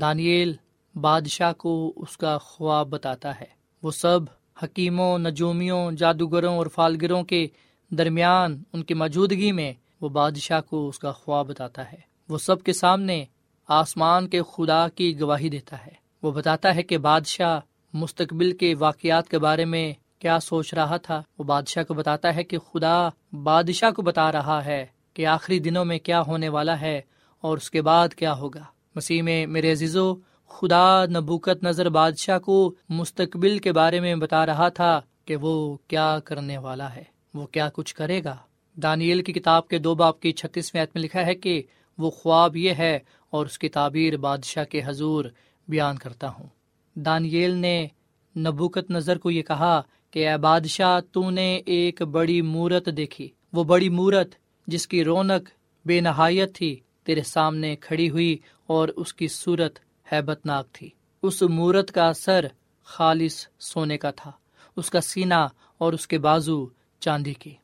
دانیل 0.00 0.52
بادشاہ 0.94 1.52
کو 1.52 1.92
اس 1.96 2.16
کا 2.16 2.38
خواب 2.38 2.88
بتاتا 2.88 3.40
ہے۔ 3.40 3.46
وہ 3.82 3.90
سب 3.90 4.20
حکیموں، 4.62 5.18
نجومیوں، 5.18 5.92
جادوگروں 5.92 6.56
اور 6.56 6.66
فالگروں 6.66 7.22
کے 7.22 7.46
درمیان 7.90 8.62
ان 8.72 8.82
کی 8.82 8.94
موجودگی 8.94 9.52
میں 9.52 9.72
وہ 10.00 10.08
بادشاہ 10.08 10.60
کو 10.60 10.88
اس 10.88 10.98
کا 10.98 11.12
خواب 11.12 11.48
بتاتا 11.48 11.92
ہے۔ 11.92 12.00
وہ 12.28 12.38
سب 12.38 12.62
کے 12.62 12.72
سامنے 12.72 13.24
آسمان 13.68 14.28
کے 14.28 14.42
خدا 14.42 14.88
کی 14.88 15.20
گواہی 15.20 15.48
دیتا 15.48 15.86
ہے۔ 15.86 15.92
وہ 16.22 16.32
بتاتا 16.32 16.74
ہے 16.74 16.82
کہ 16.82 16.98
بادشاہ 16.98 17.60
مستقبل 17.92 18.56
کے 18.56 18.74
واقعات 18.74 19.28
کے 19.28 19.38
بارے 19.38 19.64
میں 19.64 19.92
کیا 20.18 20.38
سوچ 20.38 20.74
رہا 20.74 20.96
تھا؟ 20.96 21.22
وہ 21.38 21.44
بادشاہ 21.44 21.82
کو 21.82 21.94
بتاتا 21.94 22.34
ہے 22.34 22.44
کہ 22.44 22.58
خدا 22.58 23.08
بادشاہ 23.32 23.90
کو 23.90 24.02
بتا 24.02 24.32
رہا 24.32 24.64
ہے 24.64 24.86
کہ 25.14 25.26
آخری 25.26 25.58
دنوں 25.58 25.84
میں 25.84 25.98
کیا 25.98 26.20
ہونے 26.20 26.48
والا 26.48 26.80
ہے 26.80 27.00
اور 27.40 27.56
اس 27.56 27.70
کے 27.70 27.82
بعد 27.82 28.08
کیا 28.08 28.34
ہوگا۔ 28.34 28.64
مسیح 28.94 29.22
میں، 29.22 29.46
میرے 29.46 29.72
عزیزو، 29.72 30.14
خدا 30.48 31.04
نبوکت 31.06 31.64
نظر 31.64 31.88
بادشاہ 31.88 32.38
کو 32.38 32.74
مستقبل 32.88 33.58
کے 33.58 33.72
بارے 33.72 34.00
میں 34.00 34.14
بتا 34.14 34.46
رہا 34.46 34.68
تھا 34.68 35.00
کہ 35.24 35.36
وہ 35.36 35.76
کیا 35.88 36.18
کرنے 36.24 36.58
والا 36.58 36.94
ہے۔ 36.94 37.04
وہ 37.34 37.46
کیا 37.46 37.68
کچھ 37.72 37.94
کرے 37.94 38.24
گا؟ 38.24 38.36
دانیل 38.82 39.22
کی 39.22 39.32
کتاب 39.32 39.68
کے 39.68 39.78
دو 39.78 39.94
باپ 39.94 40.20
کی 40.20 40.32
چھتیس 40.32 40.74
میں 40.74 40.86
لکھا 40.94 41.26
ہے 41.26 41.34
کہ 41.34 41.62
وہ 41.98 42.10
خواب 42.10 42.56
یہ 42.56 42.74
ہے 42.78 42.98
اور 43.30 43.46
اس 43.46 43.58
کی 43.58 43.68
تعبیر 43.68 44.16
بادشاہ 44.16 44.64
کے 44.64 44.80
حضور 44.84 45.24
بیان 45.68 45.96
کرتا 45.96 46.28
ہوں۔ 46.28 46.46
دانیل 46.94 47.50
نے 47.50 47.88
نبوکت 48.36 48.90
نظر 48.90 49.18
کو 49.18 49.30
یہ 49.30 49.42
کہا 49.42 49.82
کہ 50.10 50.28
اے 50.28 50.36
بادشاہ 50.36 51.00
تو 51.12 51.30
نے 51.30 51.60
ایک 51.66 52.02
بڑی 52.02 52.42
مورت 52.42 52.88
دیکھی۔ 52.96 53.28
وہ 53.52 53.64
بڑی 53.64 53.88
مورت 53.88 54.28
جس 54.66 54.88
کی 54.88 55.04
رونق 55.04 55.50
بے 55.86 56.00
نہایت 56.00 56.54
تھی، 56.54 56.76
تیرے 57.04 57.22
سامنے 57.22 57.76
کھڑی 57.76 58.10
ہوئی 58.10 58.36
اور 58.66 58.88
اس 58.88 59.14
کی 59.14 59.28
صورت 59.28 59.78
ہیبت 60.12 60.46
ناک 60.46 60.72
تھی۔ 60.72 60.90
اس 61.22 61.42
مورت 61.42 61.92
کا 61.92 62.12
سر 62.12 62.46
خالص 62.84 63.46
سونے 63.58 63.98
کا 63.98 64.10
تھا، 64.10 64.32
اس 64.76 64.90
کا 64.90 65.00
سینہ 65.00 65.46
اور 65.78 65.92
اس 65.92 66.06
کے 66.06 66.18
بازو 66.18 66.66
چاندی 67.00 67.34
کی۔ 67.34 67.54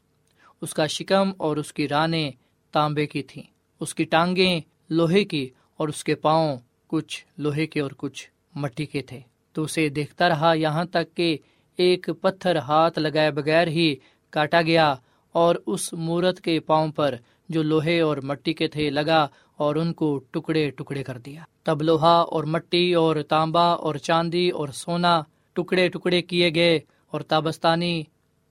اس 0.60 0.74
کا 0.74 0.86
شکم 0.86 1.30
اور 1.36 1.56
اس 1.56 1.72
کی 1.72 1.88
رانیں 1.88 2.30
تانبے 2.72 3.06
کی 3.06 3.22
تھیں۔ 3.22 3.42
اس 3.80 3.94
کی 3.94 4.04
ٹانگیں 4.04 4.60
لوہے 4.90 5.24
کی 5.24 5.48
اور 5.76 5.88
اس 5.88 6.04
کے 6.04 6.14
پاؤں 6.14 6.56
کچھ 6.86 7.26
لوہے 7.38 7.66
کے 7.66 7.80
اور 7.80 7.90
کچھ 7.96 8.30
مٹی 8.54 8.86
کے 8.86 9.02
تھے۔ 9.02 9.20
تو 9.52 9.62
اسے 9.62 9.88
دیکھتا 9.88 10.28
رہا 10.28 10.52
یہاں 10.52 10.84
تک 10.84 11.16
کہ 11.16 11.38
ایک 11.76 12.10
پتھر 12.20 12.56
ہاتھ 12.56 12.98
لگائے 12.98 13.30
بغیر 13.30 13.66
ہی 13.66 13.94
کاٹا 14.30 14.62
گیا 14.62 14.94
اور 15.32 15.54
اس 15.66 15.92
مورت 15.92 16.40
کے 16.40 16.60
پاؤں 16.60 16.88
پر 16.88 17.14
جو 17.48 17.62
لوہے 17.62 18.00
اور 18.00 18.16
مٹی 18.16 18.52
کے 18.52 18.68
تھے 18.68 18.90
لگا 18.90 19.26
اور 19.56 19.76
ان 19.76 19.92
کو 19.92 20.18
ٹکڑے 20.30 20.70
ٹکڑے 20.70 21.02
کر 21.02 21.18
دیا۔ 21.18 21.42
تب 21.62 21.82
لوہا 21.82 22.16
اور 22.20 22.44
مٹی 22.44 22.94
اور 22.94 23.16
تانبا 23.28 23.66
اور 23.72 23.94
چاندی 23.94 24.50
اور 24.50 24.68
سونا 24.68 25.20
ٹکڑے 25.52 25.88
ٹکڑے 25.88 26.22
کیے 26.22 26.54
گئے 26.54 26.80
اور 27.10 27.20
تابستانی 27.20 28.02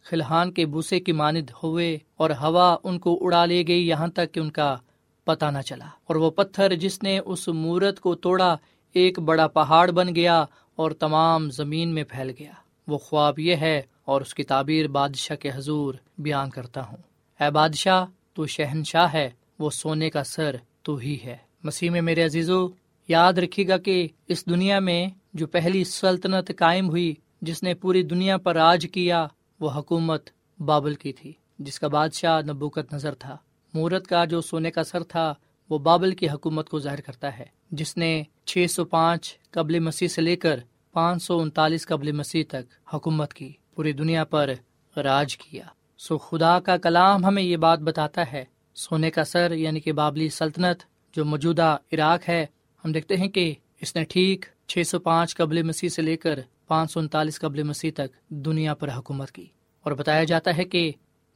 خلحان 0.03 0.51
کے 0.51 0.65
بوسے 0.65 0.99
کی 0.99 1.11
ماند 1.11 1.49
ہوئے 1.63 1.97
اور 2.15 2.29
ہوا 2.29 2.77
ان 2.83 2.99
کو 2.99 3.17
اڑا 3.21 3.45
لے 3.45 3.63
گئی 3.67 3.87
یہاں 3.87 4.07
تک 4.07 4.33
کہ 4.33 4.39
ان 4.39 4.51
کا 4.51 4.75
پتہ 5.23 5.45
نہ 5.45 5.61
چلا۔ 5.61 5.85
اور 5.85 6.15
وہ 6.15 6.31
پتھر 6.31 6.75
جس 6.75 7.03
نے 7.03 7.19
اس 7.19 7.47
مورت 7.47 7.99
کو 7.99 8.15
توڑا 8.15 8.57
ایک 8.93 9.19
بڑا 9.19 9.47
پہاڑ 9.47 9.91
بن 9.91 10.15
گیا 10.15 10.45
اور 10.75 10.91
تمام 10.91 11.49
زمین 11.49 11.89
میں 11.89 12.03
پھیل 12.03 12.31
گیا۔ 12.39 12.51
وہ 12.87 12.97
خواب 12.97 13.39
یہ 13.39 13.55
ہے 13.55 13.81
اور 14.05 14.21
اس 14.21 14.33
کی 14.33 14.43
تعبیر 14.43 14.87
بادشاہ 14.87 15.35
کے 15.35 15.49
حضور 15.55 15.93
بیان 16.17 16.49
کرتا 16.49 16.87
ہوں۔ 16.87 16.97
اے 17.43 17.51
بادشاہ، 17.51 18.05
تو 18.33 18.45
شہنشاہ 18.45 19.13
ہے، 19.13 19.29
وہ 19.59 19.69
سونے 19.69 20.09
کا 20.09 20.23
سر 20.23 20.55
تو 20.81 20.95
ہی 20.95 21.17
ہے۔ 21.25 21.37
مسیح 21.63 21.89
میں 21.89 22.01
میرے 22.01 22.23
عزیزو، 22.23 22.67
یاد 23.07 23.33
رکھیے 23.33 23.67
گا 23.67 23.77
کہ 23.77 24.07
اس 24.27 24.45
دنیا 24.45 24.79
میں 24.79 25.07
جو 25.33 25.47
پہلی 25.47 25.83
سلطنت 25.83 26.51
قائم 26.57 26.89
ہوئی، 26.89 27.13
جس 27.41 27.63
نے 27.63 27.73
پوری 27.73 28.03
دنیا 28.03 28.37
پر 28.37 28.55
راج 28.55 28.87
کیا، 28.91 29.27
وہ 29.59 29.71
حکومت 29.71 30.29
بابل 30.59 30.95
کی 30.95 31.13
تھی، 31.13 31.33
جس 31.59 31.79
کا 31.79 31.87
بادشاہ 31.87 32.41
نبوکت 32.41 32.93
نظر 32.93 33.13
تھا۔ 33.13 33.37
مورت 33.73 34.07
کا 34.07 34.25
جو 34.25 34.41
سونے 34.41 34.71
کا 34.71 34.83
سر 34.83 35.03
تھا، 35.03 35.33
وہ 35.69 35.79
بابل 35.79 36.15
کی 36.15 36.29
حکومت 36.29 36.69
کو 36.69 36.79
ظاہر 36.79 37.01
کرتا 37.01 37.39
ہے، 37.39 37.45
جس 37.71 37.97
نے 37.97 38.23
چھ 38.45 38.65
سو 38.69 38.85
پانچ 38.85 39.37
قبل 39.51 39.79
مسیح 39.79 40.07
سے 40.07 40.21
لے 40.21 40.35
کر 40.35 40.59
پانچ 40.93 41.23
سو 41.23 41.39
انتالیس 41.39 41.87
قبل 41.87 42.11
مسیح 42.11 42.43
تک 42.47 42.93
حکومت 42.93 43.33
کی، 43.33 43.53
پوری 43.75 43.93
دنیا 43.93 44.23
پر 44.23 44.49
راج 44.97 45.37
کیا۔ 45.37 45.63
سو 45.97 46.17
خدا 46.17 46.59
کا 46.59 46.77
کلام 46.77 47.25
ہمیں 47.25 47.43
یہ 47.43 47.57
بات 47.57 47.79
بتاتا 47.79 48.31
ہے، 48.33 48.45
سونے 48.75 49.11
کا 49.11 49.23
سر 49.23 49.51
یعنی 49.51 49.79
کہ 49.79 49.91
بابلی 49.91 50.29
سلطنت 50.29 50.83
جو 51.15 51.25
موجودہ 51.25 51.77
عراق 51.93 52.29
ہے، 52.29 52.45
ہم 52.85 52.91
دیکھتے 52.91 53.17
ہیں 53.17 53.27
کہ 53.27 53.53
اس 53.81 53.95
نے 53.95 54.03
ٹھیک 54.03 54.45
چھ 54.67 54.81
سو 54.85 54.99
پانچ 54.99 55.35
قبل 55.35 55.63
مسیح 55.63 55.89
سے 55.89 56.01
لے 56.01 56.17
کر 56.17 56.39
پانچ 56.67 56.91
سو 56.91 56.99
انتالیس 56.99 57.39
قبل 57.39 57.63
مسیح 57.63 57.91
تک 57.95 58.29
دنیا 58.29 58.73
پر 58.73 58.89
حکومت 58.97 59.31
کی۔ 59.31 59.45
اور 59.81 59.91
بتایا 59.91 60.23
جاتا 60.23 60.57
ہے 60.57 60.63
کہ 60.63 60.91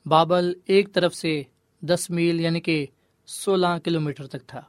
بابل 0.06 0.54
ایک 0.66 0.94
طرف 0.94 1.16
سے 1.16 1.44
دس 1.82 2.10
میل 2.10 2.40
یعنی 2.40 2.62
کہ 2.62 2.86
سولہ 3.28 3.78
کلو 3.84 4.00
میٹر 4.02 4.28
تک 4.28 4.48
تھا۔ 4.48 4.62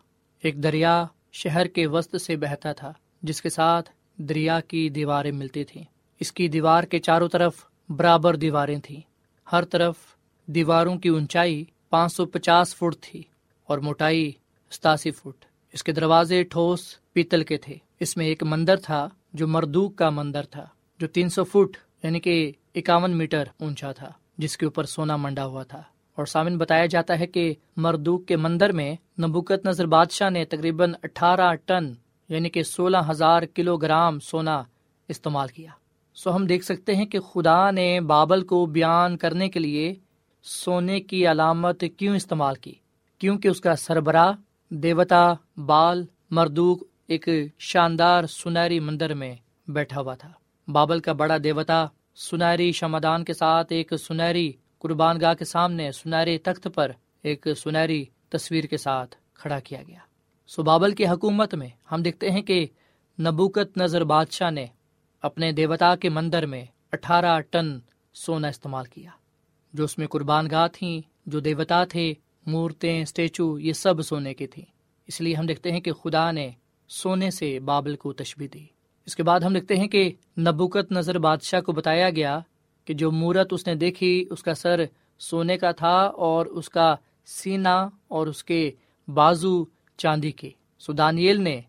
ایک 0.43 0.63
دریا 0.63 1.07
شہر 1.33 1.67
کے 1.67 1.87
وسط 1.87 2.17
سے 2.17 2.37
بہتا 2.37 2.73
تھا، 2.73 2.93
جس 3.23 3.43
کے 3.43 3.49
ساتھ 3.49 3.91
دریا 4.19 4.61
کی 4.61 4.89
دیواریں 4.89 5.33
ملتی 5.33 5.65
تھیں۔ 5.65 5.85
اس 6.21 6.33
کی 6.33 6.49
دیوار 6.49 6.85
کے 6.85 6.99
چاروں 6.99 7.29
طرف 7.29 7.57
برابر 7.89 8.37
دیواریں 8.37 8.79
تھیں۔ 8.79 9.01
ہر 9.53 9.65
طرف 9.65 9.95
دیواروں 10.47 10.97
کی 10.97 11.09
اونچائی 11.09 11.65
پانچ 11.91 12.13
سو 12.13 12.27
پچاس 12.27 12.77
فٹ 12.77 12.97
تھی 13.01 13.23
اور 13.67 13.79
موٹائی 13.79 14.33
ستاسی 14.71 15.11
فٹ۔ 15.11 15.45
اس 15.73 15.85
کے 15.85 15.93
دروازے 15.93 16.43
ٹھوس 16.43 16.97
پیتل 17.13 17.45
کے 17.45 17.57
تھے۔ 17.57 17.75
اس 18.01 18.17
میں 18.17 18.27
ایک 18.27 18.43
مندر 18.43 18.77
تھا 18.77 19.09
جو 19.33 19.49
مردوک 19.49 19.97
کا 19.97 20.11
مندر 20.11 20.43
تھا، 20.43 20.67
جو 21.01 21.07
تین 21.07 21.29
سو 21.29 21.45
فٹ 21.45 21.77
یعنی 22.03 22.21
کہ 22.21 22.53
اکاون 22.75 23.17
میٹر 23.17 23.45
اونچا 23.61 23.93
تھا، 23.93 24.13
جس 24.39 24.57
کے 24.57 24.67
اوپر 24.67 24.85
سونا 24.85 25.17
منڈا 25.17 25.47
ہوا 25.47 25.63
تھا۔ 25.63 25.83
اور 26.15 26.27
سامن 26.27 26.59
بتایا 26.59 26.87
جاتا 26.87 27.19
ہے 27.19 27.27
کہ 27.27 27.55
مردوک 27.77 28.27
کے 28.27 28.37
مندر 28.37 28.73
میں 28.73 28.97
نبوکت 29.23 29.67
نظر 29.67 29.87
بادشاہ 29.87 30.31
نے 30.31 30.45
تقریباً 30.45 30.93
اٹھارہ 31.03 31.55
ٹن 31.55 31.93
یعنی 32.29 32.49
کہ 32.49 32.63
سولہ 32.63 32.99
ہزار 33.11 33.43
کلو 33.43 33.77
گرام 33.77 34.21
سونا 34.21 34.63
استعمال 35.09 35.49
کیا۔ 35.49 35.71
سو 36.15 36.35
ہم 36.37 36.47
دیکھ 36.47 36.65
سکتے 36.65 36.97
ہیں 36.97 37.07
کہ 37.07 37.21
خدا 37.21 37.71
نے 37.71 38.01
بابل 38.01 38.45
کو 38.45 38.67
بیان 38.67 39.17
کرنے 39.17 39.49
کے 39.49 39.61
لیے 39.61 39.95
سونے 40.43 41.01
کی 41.01 41.27
علامت 41.27 41.85
کیوں 41.97 42.17
استعمال 42.17 42.55
کی، 42.55 42.75
کیونکہ 43.19 43.49
اس 43.49 43.61
کا 43.61 43.77
سربراہ، 43.77 44.33
دیوتا، 44.71 45.35
بال، 45.57 46.05
مردوک 46.31 46.85
ایک 47.07 47.29
شاندار 47.59 48.27
سنہری 48.27 48.81
مندر 48.81 49.15
میں 49.15 49.35
بیٹھا 49.69 50.01
ہوا 50.01 50.15
تھا۔ 50.15 50.33
بابل 50.69 51.01
کا 51.01 51.13
بڑا 51.13 51.37
دیوتا 51.45 51.87
سنہری 52.17 52.73
شمادان 52.73 53.25
کے 53.25 53.33
ساتھ 53.33 53.73
ایک 53.73 53.93
سنہری 53.97 54.53
قربان 54.79 55.21
گاہ 55.21 55.35
کے 55.35 55.45
سامنے، 55.45 55.93
سنہرے 55.93 56.39
تخت 56.39 56.69
پر 56.75 56.93
ایک 57.23 57.47
سنہری 57.57 58.05
تصویر 58.29 58.65
کے 58.65 58.77
ساتھ 58.77 59.17
کھڑا 59.35 59.59
کیا 59.61 59.83
گیا۔ 59.89 60.08
سو 60.51 60.63
بابل 60.63 60.95
کی 60.95 61.07
حکومت 61.07 61.55
میں 61.55 61.69
ہم 61.93 62.03
دیکھتے 62.03 62.31
ہیں 62.31 62.43
کہ 62.43 62.67
نبوکت 63.19 63.77
نظر 63.77 64.05
بادشاہ 64.05 64.51
نے 64.51 64.67
اپنے 65.23 65.53
دیوتا 65.53 65.95
کے 65.97 66.09
مندر 66.09 66.47
میں 66.47 66.65
اٹھارہ 66.93 67.41
ٹن 67.41 67.79
سونا 68.15 68.49
استعمال 68.49 68.85
کیا، 68.85 69.11
جو 69.75 69.85
اس 69.85 69.99
میں 69.99 70.07
قربان 70.07 70.51
گاہ 70.51 70.67
تھیں، 70.73 71.01
جو 71.27 71.41
دیوتا 71.41 71.85
تھے، 71.85 72.15
مورتیں 72.47 73.03
اسٹیچو 73.03 73.59
یہ 73.59 73.73
سب 73.73 74.03
سونے 74.03 74.35
کی 74.35 74.47
تھیں 74.47 74.65
اس 75.09 75.21
لیے 75.21 75.35
ہم 75.35 75.47
دیکھتے 75.47 75.73
ہیں 75.73 75.81
کہ 75.81 75.93
خدا 75.93 76.31
نے 76.31 76.51
سونے 76.91 77.31
سے 77.31 77.59
بابل 77.61 77.97
کو 77.97 78.13
تشبی 78.13 78.49
دی۔ 78.49 78.65
اس 79.07 79.17
کے 79.17 79.23
بعد 79.23 79.41
ہم 79.41 79.53
دیکھتے 79.53 79.77
ہیں 79.77 79.89
کہ 79.89 80.11
نبوکت 80.39 80.93
نظر 80.93 81.19
بادشاہ 81.19 81.61
کو 81.61 81.73
بتایا 81.73 82.11
گیا 82.11 82.39
کہ 82.85 82.95
جو 82.95 83.11
مورت 83.11 83.53
اس 83.53 83.67
نے 83.67 83.75
دیکھی، 83.75 84.25
اس 84.31 84.43
کا 84.43 84.55
سر 84.55 84.85
سونے 85.21 85.59
کا 85.59 85.71
تھا 85.71 85.97
اور 86.27 86.47
اس 86.47 86.69
کا 86.69 86.95
سینا 87.27 87.89
اور 88.09 88.27
اس 88.27 88.45
کے 88.45 88.71
بازو 89.09 89.65
چاندی 89.99 90.31
کے 90.31 90.51
سدانیل 90.79 91.41
نے 91.41 91.61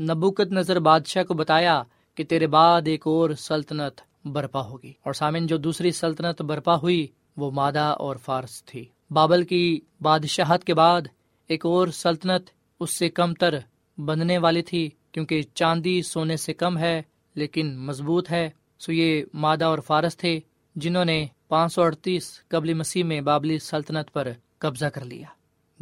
نبوکت 0.00 0.52
نظر 0.52 0.78
بادشاہ 0.78 1.22
کو 1.22 1.34
بتایا 1.34 1.82
کہ 2.14 2.24
تیرے 2.24 2.46
بعد 2.46 2.82
ایک 2.84 3.06
اور 3.06 3.30
سلطنت 3.30 4.26
برپا 4.26 4.60
ہوگی۔ 4.60 4.92
اور 5.02 5.12
سامن 5.12 5.46
جو 5.46 5.56
دوسری 5.56 5.90
سلطنت 5.90 6.42
برپا 6.42 6.76
ہوئی، 6.76 7.06
وہ 7.36 7.50
مادہ 7.50 7.94
اور 7.98 8.16
فارس 8.16 8.64
تھی۔ 8.64 8.84
بابل 9.10 9.44
کی 9.44 9.80
بادشاہت 10.00 10.64
کے 10.64 10.74
بعد 10.74 11.00
ایک 11.48 11.66
اور 11.66 11.88
سلطنت 11.88 12.42
اس 12.80 12.98
سے 12.98 13.08
کم 13.08 13.34
تر 13.34 13.58
بننے 13.98 14.38
والی 14.38 14.62
تھی، 14.62 14.90
کیونکہ 15.12 15.42
چاندی 15.54 16.02
سونے 16.02 16.36
سے 16.36 16.54
کم 16.54 16.78
ہے، 16.78 17.02
لیکن 17.34 17.78
مضبوط 17.78 18.30
ہے۔ 18.30 18.50
سو 18.78 18.92
یہ 18.92 19.24
مادہ 19.34 19.64
اور 19.64 19.78
فارس 19.78 20.16
تھے، 20.16 20.40
جنہوں 20.76 21.04
نے 21.04 21.26
پانچ 21.48 21.74
سو 21.74 21.82
اڑتیس 21.82 22.48
قبل 22.48 22.74
مسیح 22.74 23.04
میں 23.04 23.20
بابلی 23.20 23.58
سلطنت 23.58 24.12
پر 24.12 24.28
قبضہ 24.58 24.86
کر 24.86 25.04
لیا۔ 25.04 25.26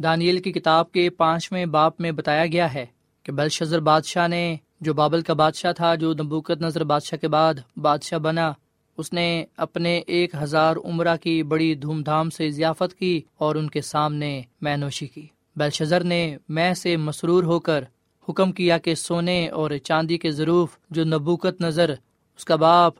دانیل 0.03 0.39
کی 0.41 0.51
کتاب 0.51 0.91
کے 0.91 1.09
پانچویں 1.09 1.65
باپ 1.65 1.99
میں 2.01 2.11
بتایا 2.11 2.45
گیا 2.45 2.73
ہے 2.73 2.85
کہ 3.23 3.31
بلشزر 3.31 3.79
بادشاہ 3.79 4.27
نے 4.27 4.55
جو 4.81 4.93
بابل 4.93 5.21
کا 5.21 5.33
بادشاہ 5.33 5.71
تھا، 5.71 5.95
جو 5.95 6.13
نبوکت 6.13 6.61
نظر 6.61 6.83
بادشاہ 6.83 7.17
کے 7.17 7.27
بعد 7.27 7.53
بادشاہ 7.77 8.19
بنا، 8.19 8.51
اس 8.97 9.13
نے 9.13 9.45
اپنے 9.57 10.01
ایک 10.07 10.35
ہزار 10.35 10.75
عمرہ 10.85 11.15
کی 11.15 11.41
بڑی 11.43 11.73
دھوم 11.75 12.01
دھام 12.01 12.29
سے 12.29 12.49
ضیافت 12.49 12.93
کی 12.99 13.21
اور 13.37 13.55
ان 13.55 13.69
کے 13.69 13.81
سامنے 13.81 14.41
مینوشی 14.61 15.07
کی۔ 15.07 15.25
بلشزر 15.55 16.03
نے 16.03 16.37
میں 16.49 16.73
سے 16.73 16.97
مسرور 16.97 17.43
ہو 17.43 17.59
کر 17.59 17.83
حکم 18.27 18.51
کیا 18.51 18.77
کہ 18.77 18.95
سونے 18.95 19.47
اور 19.49 19.71
چاندی 19.83 20.17
کے 20.17 20.31
ضرور 20.31 20.67
جو 20.89 21.03
نبوکت 21.03 21.61
نظر، 21.61 21.91
اس 22.39 22.45
کا 22.45 22.55
باپ 22.55 22.93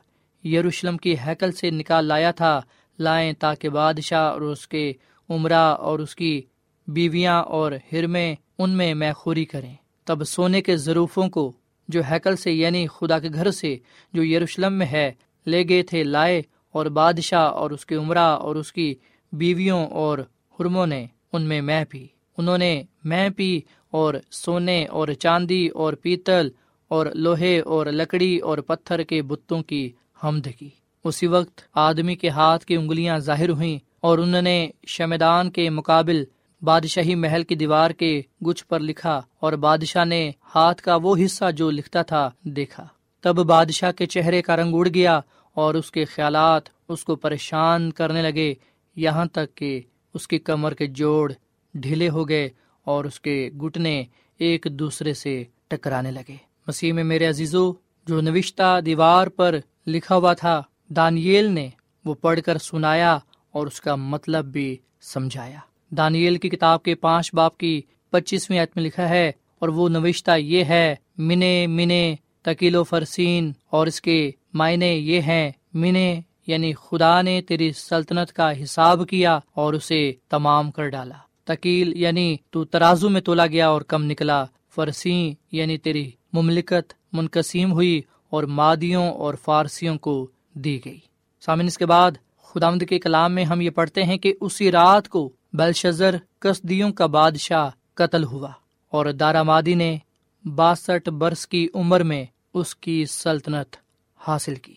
یروشلم 0.44 0.96
کی 0.96 1.14
ہیکل 1.26 1.52
سے 1.52 1.70
نکال 1.70 2.04
لایا 2.04 2.30
تھا، 2.30 2.60
لائیں 2.98 3.32
تاکہ 3.32 3.68
بادشاہ 3.68 4.30
اور 4.30 4.40
اس 4.40 4.68
کے 4.68 4.92
عمرہ 5.28 5.66
اور 5.80 5.98
اس 5.98 6.14
کی 6.16 6.40
بیویاں 6.86 7.42
اور 7.42 7.72
ہرمیں 7.92 8.34
ان 8.58 8.70
میں 8.70 8.94
میں 8.94 9.12
خوری 9.12 9.44
کریں۔ 9.44 9.74
تب 10.04 10.24
سونے 10.24 10.62
کے 10.62 10.76
ضروفوں 10.76 11.28
کو 11.28 11.52
جو 11.88 12.00
ہیکل 12.10 12.36
سے 12.36 12.52
یعنی 12.52 12.86
خدا 12.86 13.18
کے 13.18 13.28
گھر 13.34 13.50
سے 13.50 13.76
جو 14.12 14.24
یروشلم 14.24 14.72
میں 14.72 14.86
ہے، 14.86 15.12
لے 15.46 15.68
گئے 15.68 15.82
تھے 15.82 16.04
لائے 16.04 16.42
اور 16.72 16.86
بادشاہ 16.86 17.46
اور 17.48 17.70
اس 17.70 17.86
کے 17.86 17.94
عمرہ 17.94 18.18
اور 18.18 18.56
اس 18.56 18.72
کی 18.72 18.94
بیویوں 19.32 19.86
اور 19.86 20.18
حرموں 20.60 20.86
نے 20.86 21.06
ان 21.32 21.42
میں 21.42 21.62
میں 21.62 21.84
پی۔ 21.84 22.06
انہوں 22.38 22.58
نے 22.58 22.82
میں 23.04 23.28
پی 23.28 23.60
اور 23.90 24.14
سونے 24.30 24.86
اور 24.86 25.08
چاندی 25.08 25.68
اور 25.68 25.92
پیتل 25.92 26.48
اور 26.88 27.06
لوہے 27.06 27.60
اور 27.60 27.86
لکڑی 27.86 28.38
اور 28.38 28.58
پتھر 28.58 29.02
کے 29.02 29.22
بتوں 29.22 29.62
کی 29.62 29.90
حمد 30.24 30.46
کی۔ 30.58 30.68
اسی 31.04 31.26
وقت 31.26 31.60
آدمی 31.74 32.14
کے 32.14 32.28
ہاتھ 32.28 32.64
کی 32.64 32.76
انگلیاں 32.76 33.18
ظاہر 33.18 33.48
ہوئیں 33.48 33.78
اور 34.00 34.18
انہوں 34.18 34.42
نے 34.42 34.70
شمدان 34.86 35.50
کے 35.50 35.70
مقابل 35.70 36.24
بادشاہی 36.62 37.14
محل 37.14 37.42
کی 37.42 37.54
دیوار 37.54 37.90
کے 37.90 38.22
گچھ 38.46 38.66
پر 38.66 38.80
لکھا 38.80 39.20
اور 39.40 39.52
بادشاہ 39.52 40.04
نے 40.04 40.30
ہاتھ 40.54 40.82
کا 40.82 40.96
وہ 40.96 41.16
حصہ 41.24 41.50
جو 41.50 41.70
لکھتا 41.70 42.02
تھا 42.02 42.30
دیکھا۔ 42.42 42.86
تب 43.20 43.36
بادشاہ 43.36 43.92
کے 43.92 44.06
چہرے 44.06 44.42
کا 44.42 44.56
رنگ 44.56 44.74
اڑ 44.74 44.88
گیا 44.94 45.20
اور 45.54 45.74
اس 45.74 45.90
کے 45.90 46.04
خیالات 46.04 46.62
اس 46.88 47.04
کو 47.04 47.16
پریشان 47.16 47.92
کرنے 47.92 48.22
لگے۔ 48.22 48.54
یہاں 48.96 49.24
تک 49.24 49.54
کہ 49.54 49.80
اس 50.14 50.28
کی 50.28 50.38
کمر 50.38 50.74
کے 50.74 50.86
جوڑ 50.86 51.32
ڈھیلے 51.74 52.08
ہو 52.08 52.28
گئے 52.28 52.48
اور 52.84 53.04
اس 53.04 53.20
کے 53.20 53.50
گٹنے 53.62 54.04
ایک 54.38 54.66
دوسرے 54.70 55.14
سے 55.14 55.44
ٹکرانے 55.68 56.10
لگے۔ 56.10 56.36
مسیح 56.68 56.92
میں 56.92 57.04
میرے 57.04 57.26
عزیزو، 57.26 57.72
جو 58.06 58.20
نوشتہ 58.20 58.80
دیوار 58.80 59.26
پر 59.26 59.58
لکھا 59.86 60.16
ہوا 60.16 60.32
تھا، 60.32 60.62
دانیل 60.88 61.44
نے 61.44 61.68
وہ 62.04 62.14
پڑھ 62.14 62.40
کر 62.46 62.58
سنایا 62.58 63.18
اور 63.52 63.66
اس 63.66 63.80
کا 63.80 63.94
مطلب 63.94 64.44
بھی 64.44 64.76
سمجھایا۔ 65.00 65.58
دانیل 65.96 66.36
کی 66.36 66.48
کتاب 66.48 66.82
کے 66.82 66.94
پانچ 66.94 67.34
باپ 67.34 67.56
کی 67.58 67.80
پچیسویں 68.10 68.60
عت 68.60 68.76
میں 68.76 68.84
لکھا 68.84 69.08
ہے، 69.08 69.30
اور 69.58 69.68
وہ 69.68 69.88
نوشتہ 69.88 70.36
یہ 70.38 70.64
ہے، 70.64 70.94
منے 71.18 71.66
منے، 71.66 72.14
تکیل 72.42 72.76
و 72.76 72.82
فرسین، 72.84 73.52
اور 73.70 73.86
اس 73.86 74.00
کے 74.00 74.30
معنی 74.54 74.86
یہ 74.86 75.20
ہیں، 75.20 75.50
منے 75.74 76.20
یعنی 76.46 76.72
خدا 76.72 77.20
نے 77.22 77.40
تیری 77.42 77.70
سلطنت 77.72 78.32
کا 78.32 78.50
حساب 78.62 79.08
کیا 79.08 79.38
اور 79.54 79.74
اسے 79.74 80.00
تمام 80.28 80.70
کر 80.70 80.88
ڈالا۔ 80.88 81.18
تکیل 81.44 81.92
یعنی 81.96 82.36
تو 82.50 82.64
ترازو 82.64 83.08
میں 83.08 83.20
تولا 83.20 83.46
گیا 83.46 83.68
اور 83.68 83.82
کم 83.82 84.04
نکلا، 84.04 84.44
فرسین 84.74 85.32
یعنی 85.52 85.76
تیری 85.78 86.10
مملکت 86.32 86.92
منقسم 87.12 87.72
ہوئی 87.72 88.00
اور 88.30 88.44
مادیوں 88.58 89.08
اور 89.12 89.34
فارسیوں 89.34 89.96
کو 89.98 90.14
دی 90.54 90.78
گئی۔ 90.84 90.98
سامن 91.42 91.66
اس 91.66 91.78
کے 91.78 91.86
بعد 91.86 92.12
خدامد 92.54 92.82
کے 92.88 92.98
کلام 92.98 93.32
میں 93.32 93.44
ہم 93.44 93.60
یہ 93.60 93.70
پڑھتے 93.70 94.02
ہیں 94.02 94.16
کہ 94.16 94.32
اسی 94.40 94.70
رات 94.72 95.08
کو 95.08 95.28
بلشزر 95.54 96.16
کسدیوں 96.38 96.92
کا 96.92 97.06
بادشاہ 97.06 97.70
قتل 97.94 98.24
ہوا 98.24 98.50
اور 98.90 99.06
دارا 99.06 99.42
مادی 99.42 99.74
نے 99.74 99.98
باسٹھ 100.44 101.08
برس 101.08 101.46
کی 101.46 101.68
عمر 101.74 102.02
میں 102.02 102.24
اس 102.54 102.76
کی 102.76 103.04
سلطنت 103.04 103.76
حاصل 104.16 104.54
کی۔ 104.54 104.74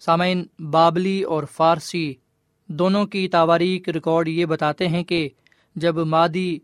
سامعین، 0.00 0.46
بابلی 0.58 1.22
اور 1.22 1.44
فارسی 1.52 2.14
دونوں 2.66 3.06
کی 3.06 3.28
تاواریک 3.28 3.88
ریکارڈ 3.88 4.28
یہ 4.28 4.44
بتاتے 4.44 4.88
ہیں 4.88 5.02
کہ 5.02 5.28
جب 5.76 5.96
مادی 5.96 6.58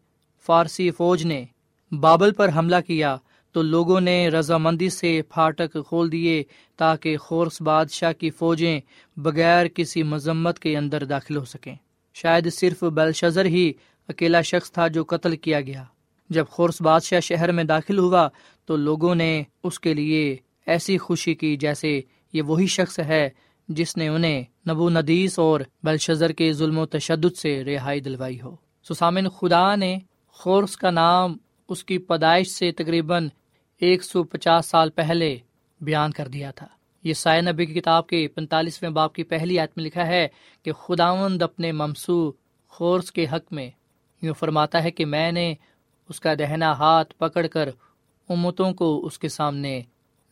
فارسی 0.46 0.90
فوج 0.90 1.26
نے 1.26 1.44
بابل 1.92 2.32
پر 2.32 2.50
حملہ 2.56 2.80
کیا 2.86 3.16
تو 3.52 3.62
لوگوں 3.62 4.00
نے 4.00 4.28
رضامندی 4.28 4.90
سے 4.90 5.22
پھاٹک 5.22 5.76
کھول 5.88 6.12
دیے 6.12 6.42
تاکہ 6.76 7.16
خورس 7.16 7.60
بادشاہ 7.60 8.12
کی 8.12 8.30
فوجیں 8.30 8.80
بغیر 9.16 9.66
کسی 9.68 10.02
مذمت 10.02 10.58
کے 10.58 10.76
اندر 10.76 11.04
داخل 11.04 11.36
ہو 11.36 11.44
سکیں۔ 11.44 11.74
شاید 12.14 12.52
صرف 12.52 12.82
بلشزر 12.82 13.44
ہی 13.44 13.72
اکیلا 14.08 14.42
شخص 14.42 14.72
تھا 14.72 14.88
جو 14.88 15.04
قتل 15.04 15.36
کیا 15.36 15.60
گیا۔ 15.60 15.84
جب 16.30 16.44
خورس 16.50 16.82
بادشاہ 16.82 17.20
شہر 17.20 17.52
میں 17.52 17.64
داخل 17.64 17.98
ہوا 17.98 18.28
تو 18.64 18.76
لوگوں 18.76 19.14
نے 19.14 19.42
اس 19.64 19.80
کے 19.80 19.94
لیے 19.94 20.36
ایسی 20.66 20.98
خوشی 20.98 21.34
کی 21.34 21.56
جیسے 21.56 22.00
یہ 22.32 22.42
وہی 22.42 22.66
شخص 22.66 22.98
ہے 22.98 23.30
جس 23.68 23.96
نے 23.96 24.08
انہیں 24.08 24.44
نبو 24.70 24.90
ندیس 24.90 25.38
اور 25.38 25.60
بلشزر 25.82 26.32
کے 26.32 26.52
ظلم 26.52 26.78
و 26.78 26.86
تشدد 26.86 27.36
سے 27.36 27.64
رہائی 27.64 28.00
دلوائی 28.00 28.40
ہو۔ 28.40 28.56
سسامن 28.88 29.28
خدا 29.28 29.74
نے 29.74 29.98
خورس 30.26 30.76
کا 30.76 30.90
نام 30.90 31.36
اس 31.68 31.84
کی 31.84 31.98
پیدائش 31.98 32.48
سے 32.48 32.72
تقریباً 32.72 33.28
ایک 33.78 34.04
سو 34.04 34.22
پچاس 34.22 34.66
سال 34.66 34.90
پہلے 34.90 35.36
بیان 35.80 36.10
کر 36.10 36.28
دیا 36.28 36.50
تھا۔ 36.50 36.66
یہ 37.02 37.14
سائے 37.14 37.40
نبی 37.40 37.66
کی 37.66 37.74
کتاب 37.74 38.06
کے 38.06 38.28
پینتالیسویں 38.28 38.90
باپ 38.90 39.14
کی 39.14 39.22
پہلی 39.22 39.58
آیت 39.58 39.70
میں 39.76 39.84
لکھا 39.84 40.06
ہے 40.06 40.28
کہ 40.62 40.72
خداوند 40.72 41.42
اپنے 41.42 41.72
ممسو 41.72 42.32
خورس 42.68 43.12
کے 43.12 43.26
حق 43.32 43.52
میں 43.52 43.70
یوں 44.22 44.34
فرماتا 44.34 44.84
ہے 44.84 44.90
کہ 44.90 45.04
میں 45.04 45.32
نے 45.32 45.54
اس 46.08 46.20
کا 46.20 46.34
دہنا 46.34 46.72
ہاتھ 46.72 47.14
پکڑ 47.14 47.46
کر 47.46 47.68
امتوں 48.28 48.72
کو 48.72 49.06
اس 49.06 49.18
کے 49.18 49.28
سامنے 49.28 49.82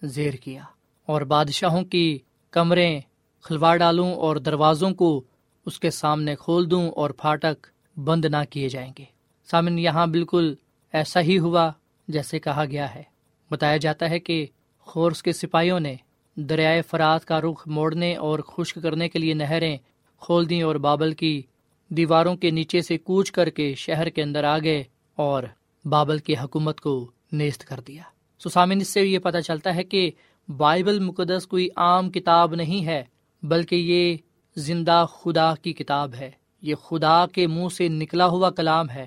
زیر 0.02 0.35
کیا 0.35 0.62
اور 1.07 1.20
بادشاہوں 1.20 1.83
کی 1.83 2.18
کمریں 2.50 3.00
کھلوا 3.42 3.76
ڈالوں 3.76 4.14
اور 4.14 4.37
دروازوں 4.37 4.90
کو 4.90 5.24
اس 5.66 5.81
کے 5.81 5.90
سامنے 5.90 6.37
کھول 6.37 6.70
دوں 6.70 6.90
اور 6.90 7.11
پھاٹک 7.11 7.66
بند 7.98 8.24
نہ 8.24 8.37
کیے 8.50 8.68
جائیں 8.68 8.92
گے۔ 8.98 9.04
سامن، 9.50 9.78
یہاں 9.78 10.07
بالکل 10.07 10.54
ایسا 10.92 11.20
ہی 11.20 11.38
ہوا 11.38 11.72
جیسے 12.09 12.38
کہا 12.38 12.64
گیا 12.64 12.94
ہے۔ 12.94 13.02
بتایا 13.50 13.76
جاتا 13.76 14.11
ہے 14.11 14.18
کہ 14.18 14.46
خورس 14.78 15.22
کے 15.22 15.33
سپاہیوں 15.33 15.81
نے 15.81 15.96
دریائے 16.40 16.83
فرات 16.83 17.24
کا 17.24 17.40
رخ 17.40 17.68
موڑنے 17.68 18.16
اور 18.16 18.38
خشک 18.38 18.79
کرنے 18.83 19.09
کے 19.09 19.18
لیے 19.18 19.35
نہریں 19.35 19.77
کھول 20.20 20.51
دیں 20.51 20.62
اور 20.62 20.74
بابل 20.74 21.12
کی 21.12 21.42
دیواروں 21.88 22.37
کے 22.37 22.51
نیچے 22.51 22.81
سے 22.81 22.98
کوچ 22.98 23.33
کر 23.33 23.51
کے 23.51 23.74
شہر 23.74 24.09
کے 24.09 24.22
اندر 24.22 24.44
آ 24.44 24.59
گئے 24.59 24.85
اور 25.16 25.42
بابل 25.85 26.18
کی 26.18 26.33
حکومت 26.33 26.81
کو 26.81 27.11
نیست 27.33 27.64
کر 27.64 27.81
دیا۔ 27.81 28.03
سسامن 28.44 28.79
اس 28.81 28.88
سے 28.88 29.01
یہ 29.01 29.18
پتہ 29.18 29.38
چلتا 29.38 29.74
ہے 29.74 29.83
کہ 29.83 30.11
بائبل 30.57 30.98
مقدس 30.98 31.46
کوئی 31.46 31.68
عام 31.77 32.11
کتاب 32.11 32.55
نہیں 32.55 32.87
ہے، 32.87 33.05
بلکہ 33.42 33.77
یہ 33.77 34.16
زندہ 34.57 35.07
خدا 35.12 35.55
کی 35.62 35.72
کتاب 35.72 36.14
ہے۔ 36.14 36.31
یہ 36.62 36.74
خدا 36.74 37.27
کے 37.27 37.46
منہ 37.46 37.68
سے 37.68 37.88
نکلا 37.88 38.27
ہوا 38.27 38.51
کلام 38.51 38.90
ہے۔ 38.90 39.07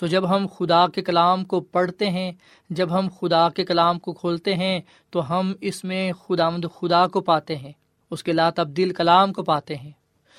سو 0.00 0.06
جب 0.06 0.36
ہم 0.36 0.46
خدا 0.56 0.86
کے 0.88 1.02
کلام 1.02 1.44
کو 1.44 1.60
پڑھتے 1.60 2.10
ہیں، 2.10 2.32
جب 2.70 2.98
ہم 2.98 3.08
خدا 3.20 3.48
کے 3.48 3.64
کلام 3.64 3.98
کو 3.98 4.12
کھولتے 4.12 4.54
ہیں، 4.54 4.80
تو 5.10 5.38
ہم 5.38 5.52
اس 5.60 5.84
میں 5.84 6.12
خدا 6.12 6.50
مد 6.50 6.64
خدا 6.74 7.06
کو 7.06 7.20
پاتے 7.20 7.56
ہیں، 7.56 7.72
اس 8.10 8.22
کے 8.22 8.32
لا 8.32 8.50
تبدیل 8.50 8.94
کلام 8.94 9.32
کو 9.32 9.42
پاتے 9.42 9.76
ہیں۔ 9.76 9.90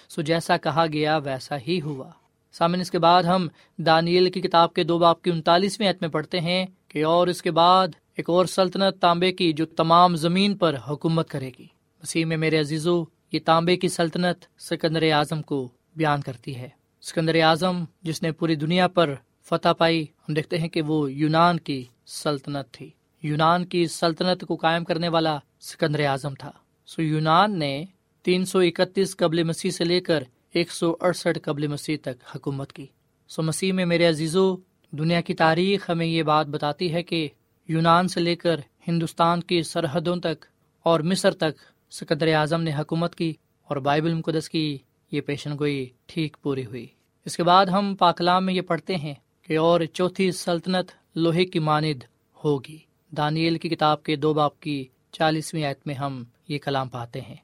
سو 0.10 0.22
جیسا 0.22 0.58
کہا 0.58 0.86
گیا، 0.94 1.18
ویسا 1.18 1.56
ہی 1.68 1.82
ہوا۔ 1.82 2.10
سامن 2.52 2.82
اس 2.82 2.92
کے 2.92 3.00
بعد 3.00 3.24
ہم 3.24 3.48
دانیل 3.78 4.32
کی 4.32 4.42
کتاب 4.42 4.74
کے 4.74 4.84
دو 4.84 4.98
باپ 4.98 5.22
کی 5.22 5.32
انتالیسویں 5.32 5.90
عت 5.90 5.96
میں 6.02 6.10
پڑھتے 6.10 6.40
ہیں 6.40 6.66
کہ 6.88 7.06
اور 7.06 7.28
اس 7.28 7.42
کے 7.42 7.52
بعد 7.52 7.88
ایک 8.16 8.30
اور 8.30 8.46
سلطنت 8.46 9.02
تانبے 9.02 9.32
کی 9.32 9.54
جو 9.54 9.66
تمام 9.66 10.16
زمین 10.16 10.58
پر 10.58 10.76
حکومت 10.90 11.30
کرے 11.30 11.52
گی۔ 11.60 11.66
مسیح 12.04 12.26
میں 12.26 12.38
میرے 12.38 12.60
عزیزو، 12.60 13.04
یہ 13.32 13.40
تانبے 13.46 13.76
کی 13.76 13.88
سلطنت 13.88 14.62
سکندر 14.62 15.12
اعظم 15.12 15.42
کو 15.42 15.68
بیان 15.96 16.22
کرتی 16.22 16.56
ہے۔ 16.56 16.70
سکندر 17.02 17.36
اعظم، 17.36 17.84
جس 18.02 18.24
نے 18.24 18.32
پوری 18.32 18.56
دنیا 18.56 18.88
پر 18.88 19.16
فتح 19.50 19.70
پائی۔ 19.78 20.04
ہم 20.04 20.34
دیکھتے 20.34 20.58
ہیں 20.58 20.68
کہ 20.68 20.82
وہ 20.82 21.12
یونان 21.12 21.60
کی 21.60 21.84
سلطنت 22.06 22.72
تھی۔ 22.72 22.90
یونان 23.24 23.66
کی 23.66 23.88
سلطنت 23.88 24.46
کو 24.48 24.56
قائم 24.56 24.84
کرنے 24.84 25.10
والا 25.10 25.38
سکندر 25.60 26.06
اعظم 26.06 26.34
تھا۔ 26.34 26.52
سو 26.86 27.02
یونان 27.02 27.60
نے 27.60 27.86
تین 28.24 28.46
سو 28.46 28.60
اکتیس 28.60 29.18
قبل 29.18 29.44
مسیح 29.44 29.72
سے 29.72 29.84
لے 29.84 30.02
کر 30.02 30.24
ایک 30.54 30.72
سو 30.72 30.96
اڑسٹھ 31.02 31.40
قبل 31.44 31.68
مسیح 31.68 31.98
تک 32.02 32.36
حکومت 32.36 32.74
کی۔ 32.74 32.86
سو 33.28 33.42
مسیح 33.44 33.74
میں 33.74 33.86
میرے 33.86 34.06
عزیزو، 34.06 34.56
دنیا 34.92 35.22
کی 35.22 35.34
تاریخ 35.34 35.90
ہمیں 35.90 36.06
یہ 36.06 36.24
بات 36.24 36.48
بتاتی 36.48 36.94
ہے 36.94 37.04
کہ 37.04 37.28
یونان 37.68 38.08
سے 38.08 38.20
لے 38.20 38.36
کر 38.36 38.60
ہندوستان 38.88 39.42
کی 39.42 39.64
سرحدوں 39.64 40.16
تک 40.16 40.46
اور 40.84 41.00
مصر 41.00 41.32
تک 41.32 41.62
سکندر 41.92 42.34
اعظم 42.34 42.62
نے 42.62 42.72
حکومت 42.74 43.16
کی 43.16 43.34
اور 43.64 43.78
بائبل 43.78 44.14
مقدس 44.14 44.50
کی 44.50 44.78
یہ 45.12 45.22
پیشن 45.22 45.58
گوئی 45.60 45.90
ٹھیک 46.06 46.38
پوری 46.42 46.66
ہوئی۔ 46.66 46.88
اس 47.26 47.38
کے 47.38 47.44
بعد 47.44 47.66
ہم 47.66 47.96
پاکلام 47.96 48.46
میں 48.46 48.54
یہ 48.54 48.62
پڑھتے 48.62 48.96
ہیں۔ 48.96 49.14
اور 49.56 49.82
چوتھی 49.94 50.32
سلطنت 50.32 50.92
لوہے 51.16 51.46
کی 51.46 51.60
ماند 51.60 52.04
ہوگی۔ 52.44 52.78
دانیل 53.12 53.58
کی 53.58 53.70
کتاب 53.70 54.04
کے 54.04 54.16
دو 54.16 54.34
باپ 54.34 54.60
کی 54.60 54.86
چالیسویں 55.12 55.64
آیت 55.64 55.80
میں 55.86 55.96
ہم 55.96 56.24
یہ 56.48 56.58
کلام 56.58 56.90
پاتے 56.90 57.22
ہیں۔ 57.22 57.36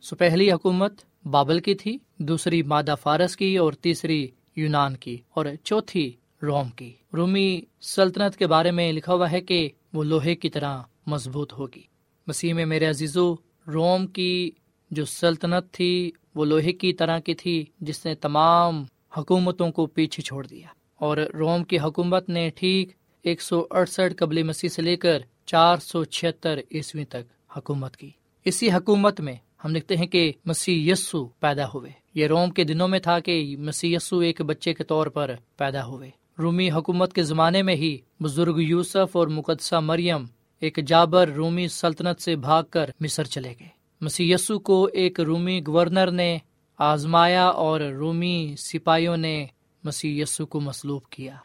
سو 0.00 0.16
پہلی 0.16 0.52
حکومت 0.52 0.94
بابل 1.24 1.60
کی 1.60 1.74
تھی، 1.74 1.98
دوسری 2.18 2.62
مادہ 2.62 2.94
فارس 3.02 3.36
کی 3.36 3.56
اور 3.56 3.72
تیسری 3.72 4.26
یونان 4.56 4.96
کی 4.96 5.16
اور 5.30 5.46
چوتھی 5.64 6.12
روم 6.42 6.68
کی۔ 6.68 6.92
رومی 7.16 7.60
سلطنت 7.80 8.36
کے 8.36 8.46
بارے 8.46 8.70
میں 8.70 8.92
لکھا 8.92 9.14
ہوا 9.14 9.30
ہے 9.30 9.40
کہ 9.40 9.68
وہ 9.92 10.04
لوہے 10.04 10.34
کی 10.34 10.50
طرح 10.50 10.82
مضبوط 11.06 11.52
ہوگی۔ 11.52 11.82
مسیح 12.26 12.54
میں 12.54 12.66
میرے 12.66 12.86
عزیزو، 12.86 13.34
روم 13.66 14.06
کی 14.06 14.50
جو 14.90 15.04
سلطنت 15.04 15.74
تھی 15.74 16.12
وہ 16.34 16.44
لوہے 16.44 16.72
کی 16.72 16.92
طرح 16.92 17.18
کی 17.18 17.34
تھی، 17.34 17.64
جس 17.80 18.06
نے 18.06 18.14
تمام 18.14 18.84
حکومتوں 19.16 19.72
کو 19.72 19.86
پیچھے 19.86 20.22
چھوڑ 20.22 20.46
دیا۔ 20.46 20.66
اور 21.00 21.16
روم 21.16 21.64
کی 21.64 21.78
حکومت 21.78 22.28
نے 22.28 22.50
ٹھیک 22.54 22.90
ایک 23.22 23.42
سو 23.42 23.66
اڑسٹھ 23.70 24.14
قبل 24.16 24.42
مسیح 24.42 24.68
سے 24.68 24.82
لے 24.82 24.96
کر 24.96 25.18
چار 25.46 25.76
سو 25.76 26.04
چھتر 26.04 26.58
عیسوی 26.70 27.04
تک 27.04 27.56
حکومت 27.56 27.96
کی۔ 27.96 28.10
اسی 28.44 28.70
حکومت 28.70 29.20
میں 29.20 29.34
ہم 29.64 29.72
دیکھتے 29.72 29.96
ہیں 29.96 30.06
کہ 30.06 30.32
مسیح 30.44 30.92
یسو 30.92 31.24
پیدا 31.24 31.66
ہوئے۔ 31.66 31.90
یہ 32.14 32.26
روم 32.26 32.50
کے 32.50 32.64
دنوں 32.64 32.88
میں 32.88 32.98
تھا 32.98 33.18
کہ 33.18 33.56
مسیح 33.58 33.96
یسو 33.96 34.18
ایک 34.18 34.40
بچے 34.40 34.74
کے 34.74 34.84
طور 34.84 35.06
پر 35.06 35.34
پیدا 35.56 35.86
ہوئے۔ 35.86 36.10
رومی 36.38 36.70
حکومت 36.70 37.12
کے 37.12 37.22
زمانے 37.22 37.62
میں 37.62 37.74
ہی 37.74 37.96
بزرگ 38.22 38.58
یوسف 38.58 39.16
اور 39.16 39.26
مقدسہ 39.26 39.74
مریم 39.74 40.24
ایک 40.60 40.78
جابر 40.86 41.28
رومی 41.28 41.68
سلطنت 41.68 42.22
سے 42.22 42.36
بھاگ 42.36 42.62
کر 42.70 42.90
مصر 43.00 43.24
چلے 43.24 43.54
گئے۔ 43.60 43.68
مسی 44.00 44.32
کو 44.64 44.88
ایک 44.92 45.20
رومی 45.20 45.60
گورنر 45.66 46.10
نے 46.10 46.38
آزمایا 46.78 47.46
اور 47.46 47.80
رومی 47.80 48.54
سپاہیوں 48.58 49.16
نے 49.16 49.46
مسی 49.84 50.22
کو 50.50 50.60
مسلوب 50.60 51.02
کیا۔ 51.10 51.36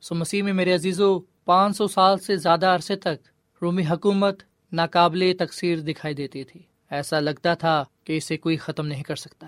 سو 0.00 0.14
مسیح 0.14 0.42
میں 0.42 0.52
میرے 0.52 0.74
عزیزو، 0.74 1.20
پانچ 1.20 1.76
سو 1.76 1.86
سال 1.86 2.18
سے 2.18 2.36
زیادہ 2.36 2.66
عرصے 2.66 2.96
تک 2.96 3.28
رومی 3.62 3.82
حکومت 3.90 4.42
ناقابل 4.72 5.32
تقسیر 5.38 5.78
دکھائی 5.78 6.14
دیتی 6.14 6.44
تھی۔ 6.44 6.60
ایسا 6.90 7.20
لگتا 7.20 7.54
تھا 7.54 7.84
کہ 8.04 8.16
اسے 8.16 8.36
کوئی 8.36 8.56
ختم 8.56 8.86
نہیں 8.86 9.02
کر 9.02 9.16
سکتا۔ 9.16 9.46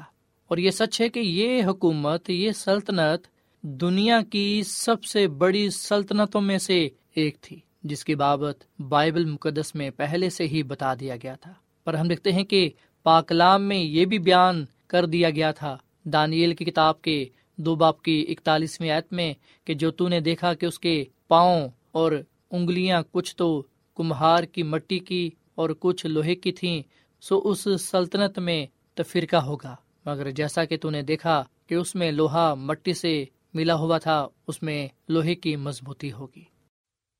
اور 0.48 0.58
یہ 0.58 0.70
سچ 0.70 1.00
ہے 1.00 1.08
کہ 1.08 1.20
یہ 1.20 1.64
حکومت، 1.64 2.30
یہ 2.30 2.52
سلطنت 2.52 3.26
دنیا 3.62 4.20
کی 4.30 4.62
سب 4.66 5.04
سے 5.04 5.28
بڑی 5.28 5.70
سلطنتوں 5.70 6.40
میں 6.40 6.58
سے 6.58 6.88
ایک 7.14 7.40
تھی، 7.40 7.60
جس 7.82 8.04
کی 8.04 8.14
بابت 8.14 8.80
بائبل 8.80 9.24
مقدس 9.24 9.74
میں 9.74 9.90
پہلے 9.90 10.30
سے 10.30 10.46
ہی 10.46 10.62
بتا 10.62 10.94
دیا 10.94 11.16
گیا 11.22 11.34
تھا۔ 11.34 11.52
پر 11.84 11.94
ہم 11.94 12.08
دیکھتے 12.08 12.32
ہیں 12.32 12.44
کہ 12.44 12.70
پاکلام 13.02 13.62
میں 13.62 13.78
یہ 13.78 14.04
بھی 14.04 14.18
بیان 14.18 14.64
کر 14.86 15.06
دیا 15.06 15.30
گیا 15.30 15.52
تھا۔ 15.52 15.76
دانیل 16.04 16.54
کی 16.54 16.64
کتاب 16.64 17.02
کے 17.02 17.24
دو 17.56 17.74
باپ 17.74 18.02
کی 18.02 18.26
اکتالیسویں 18.28 18.90
آیت 18.90 19.12
میں 19.12 19.34
کہ 19.64 19.74
جو 19.74 19.90
تو 19.90 20.08
نے 20.08 20.20
دیکھا 20.20 20.54
کہ 20.54 20.66
اس 20.66 20.78
کے 20.78 21.04
پاؤں 21.28 21.68
اور 21.92 22.12
انگلیاں 22.50 23.02
کچھ 23.12 23.36
تو 23.36 23.62
کمہار 23.96 24.42
کی 24.42 24.62
مٹی 24.62 24.98
کی 24.98 25.30
اور 25.54 25.70
کچھ 25.80 26.06
لوہے 26.06 26.34
کی 26.34 26.52
تھیں، 26.52 26.82
سو 27.20 27.40
اس 27.44 27.68
سلطنت 27.80 28.38
میں 28.38 28.66
تفرقہ 28.94 29.36
ہوگا۔ 29.36 29.76
مگر 30.06 30.30
جیسا 30.30 30.64
کہ 30.64 30.76
تو 30.76 30.90
نے 30.90 31.02
دیکھا 31.02 31.44
کہ 31.66 31.74
اس 31.74 31.94
میں 31.94 32.10
لوہا 32.10 32.54
مٹی 32.54 32.94
سے 32.94 33.24
ملا 33.54 33.74
ہوا 33.74 33.98
تھا، 33.98 34.26
اس 34.46 34.62
میں 34.62 34.88
لوہے 35.08 35.34
کی 35.34 35.56
مضبوطی 35.56 36.12
ہوگی۔ 36.12 36.44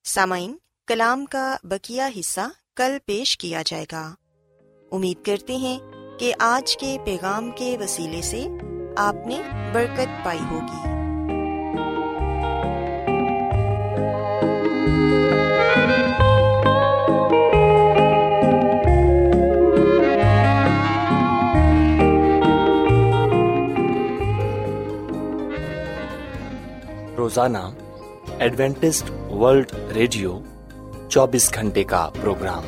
سامعین، 0.04 0.56
کلام 0.86 1.24
کا 1.24 1.56
بکیا 1.64 2.08
حصہ 2.20 2.40
کل 2.76 2.96
پیش 3.06 3.38
کیا 3.38 3.62
جائے 3.66 3.84
گا۔ 3.92 4.14
امید 4.92 5.24
کرتے 5.26 5.56
ہیں 5.56 5.78
کہ 6.20 6.34
آج 6.38 6.76
کے 6.76 6.96
پیغام 7.04 7.50
کے 7.50 7.76
وسیلے 7.80 8.22
سے 8.22 8.46
آپ 8.98 9.16
نے 9.26 9.42
برکت 9.72 10.24
پائی 10.24 10.38
ہوگی۔ 10.50 10.96
روزانہ 27.16 27.58
ایڈوینٹسٹ 28.38 29.10
ورلڈ 29.30 29.72
ریڈیو 29.94 30.38
چوبیس 31.08 31.54
گھنٹے 31.54 31.84
کا 31.84 32.10
پروگرام 32.20 32.62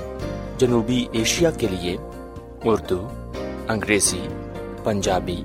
جنوبی 0.58 1.06
ایشیا 1.12 1.50
کے 1.50 1.66
لیے 1.66 1.96
اردو، 2.64 3.08
انگریزی، 3.68 4.28
پنجابی 4.84 5.44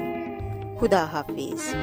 خدا 0.81 1.05
حافظ 1.05 1.75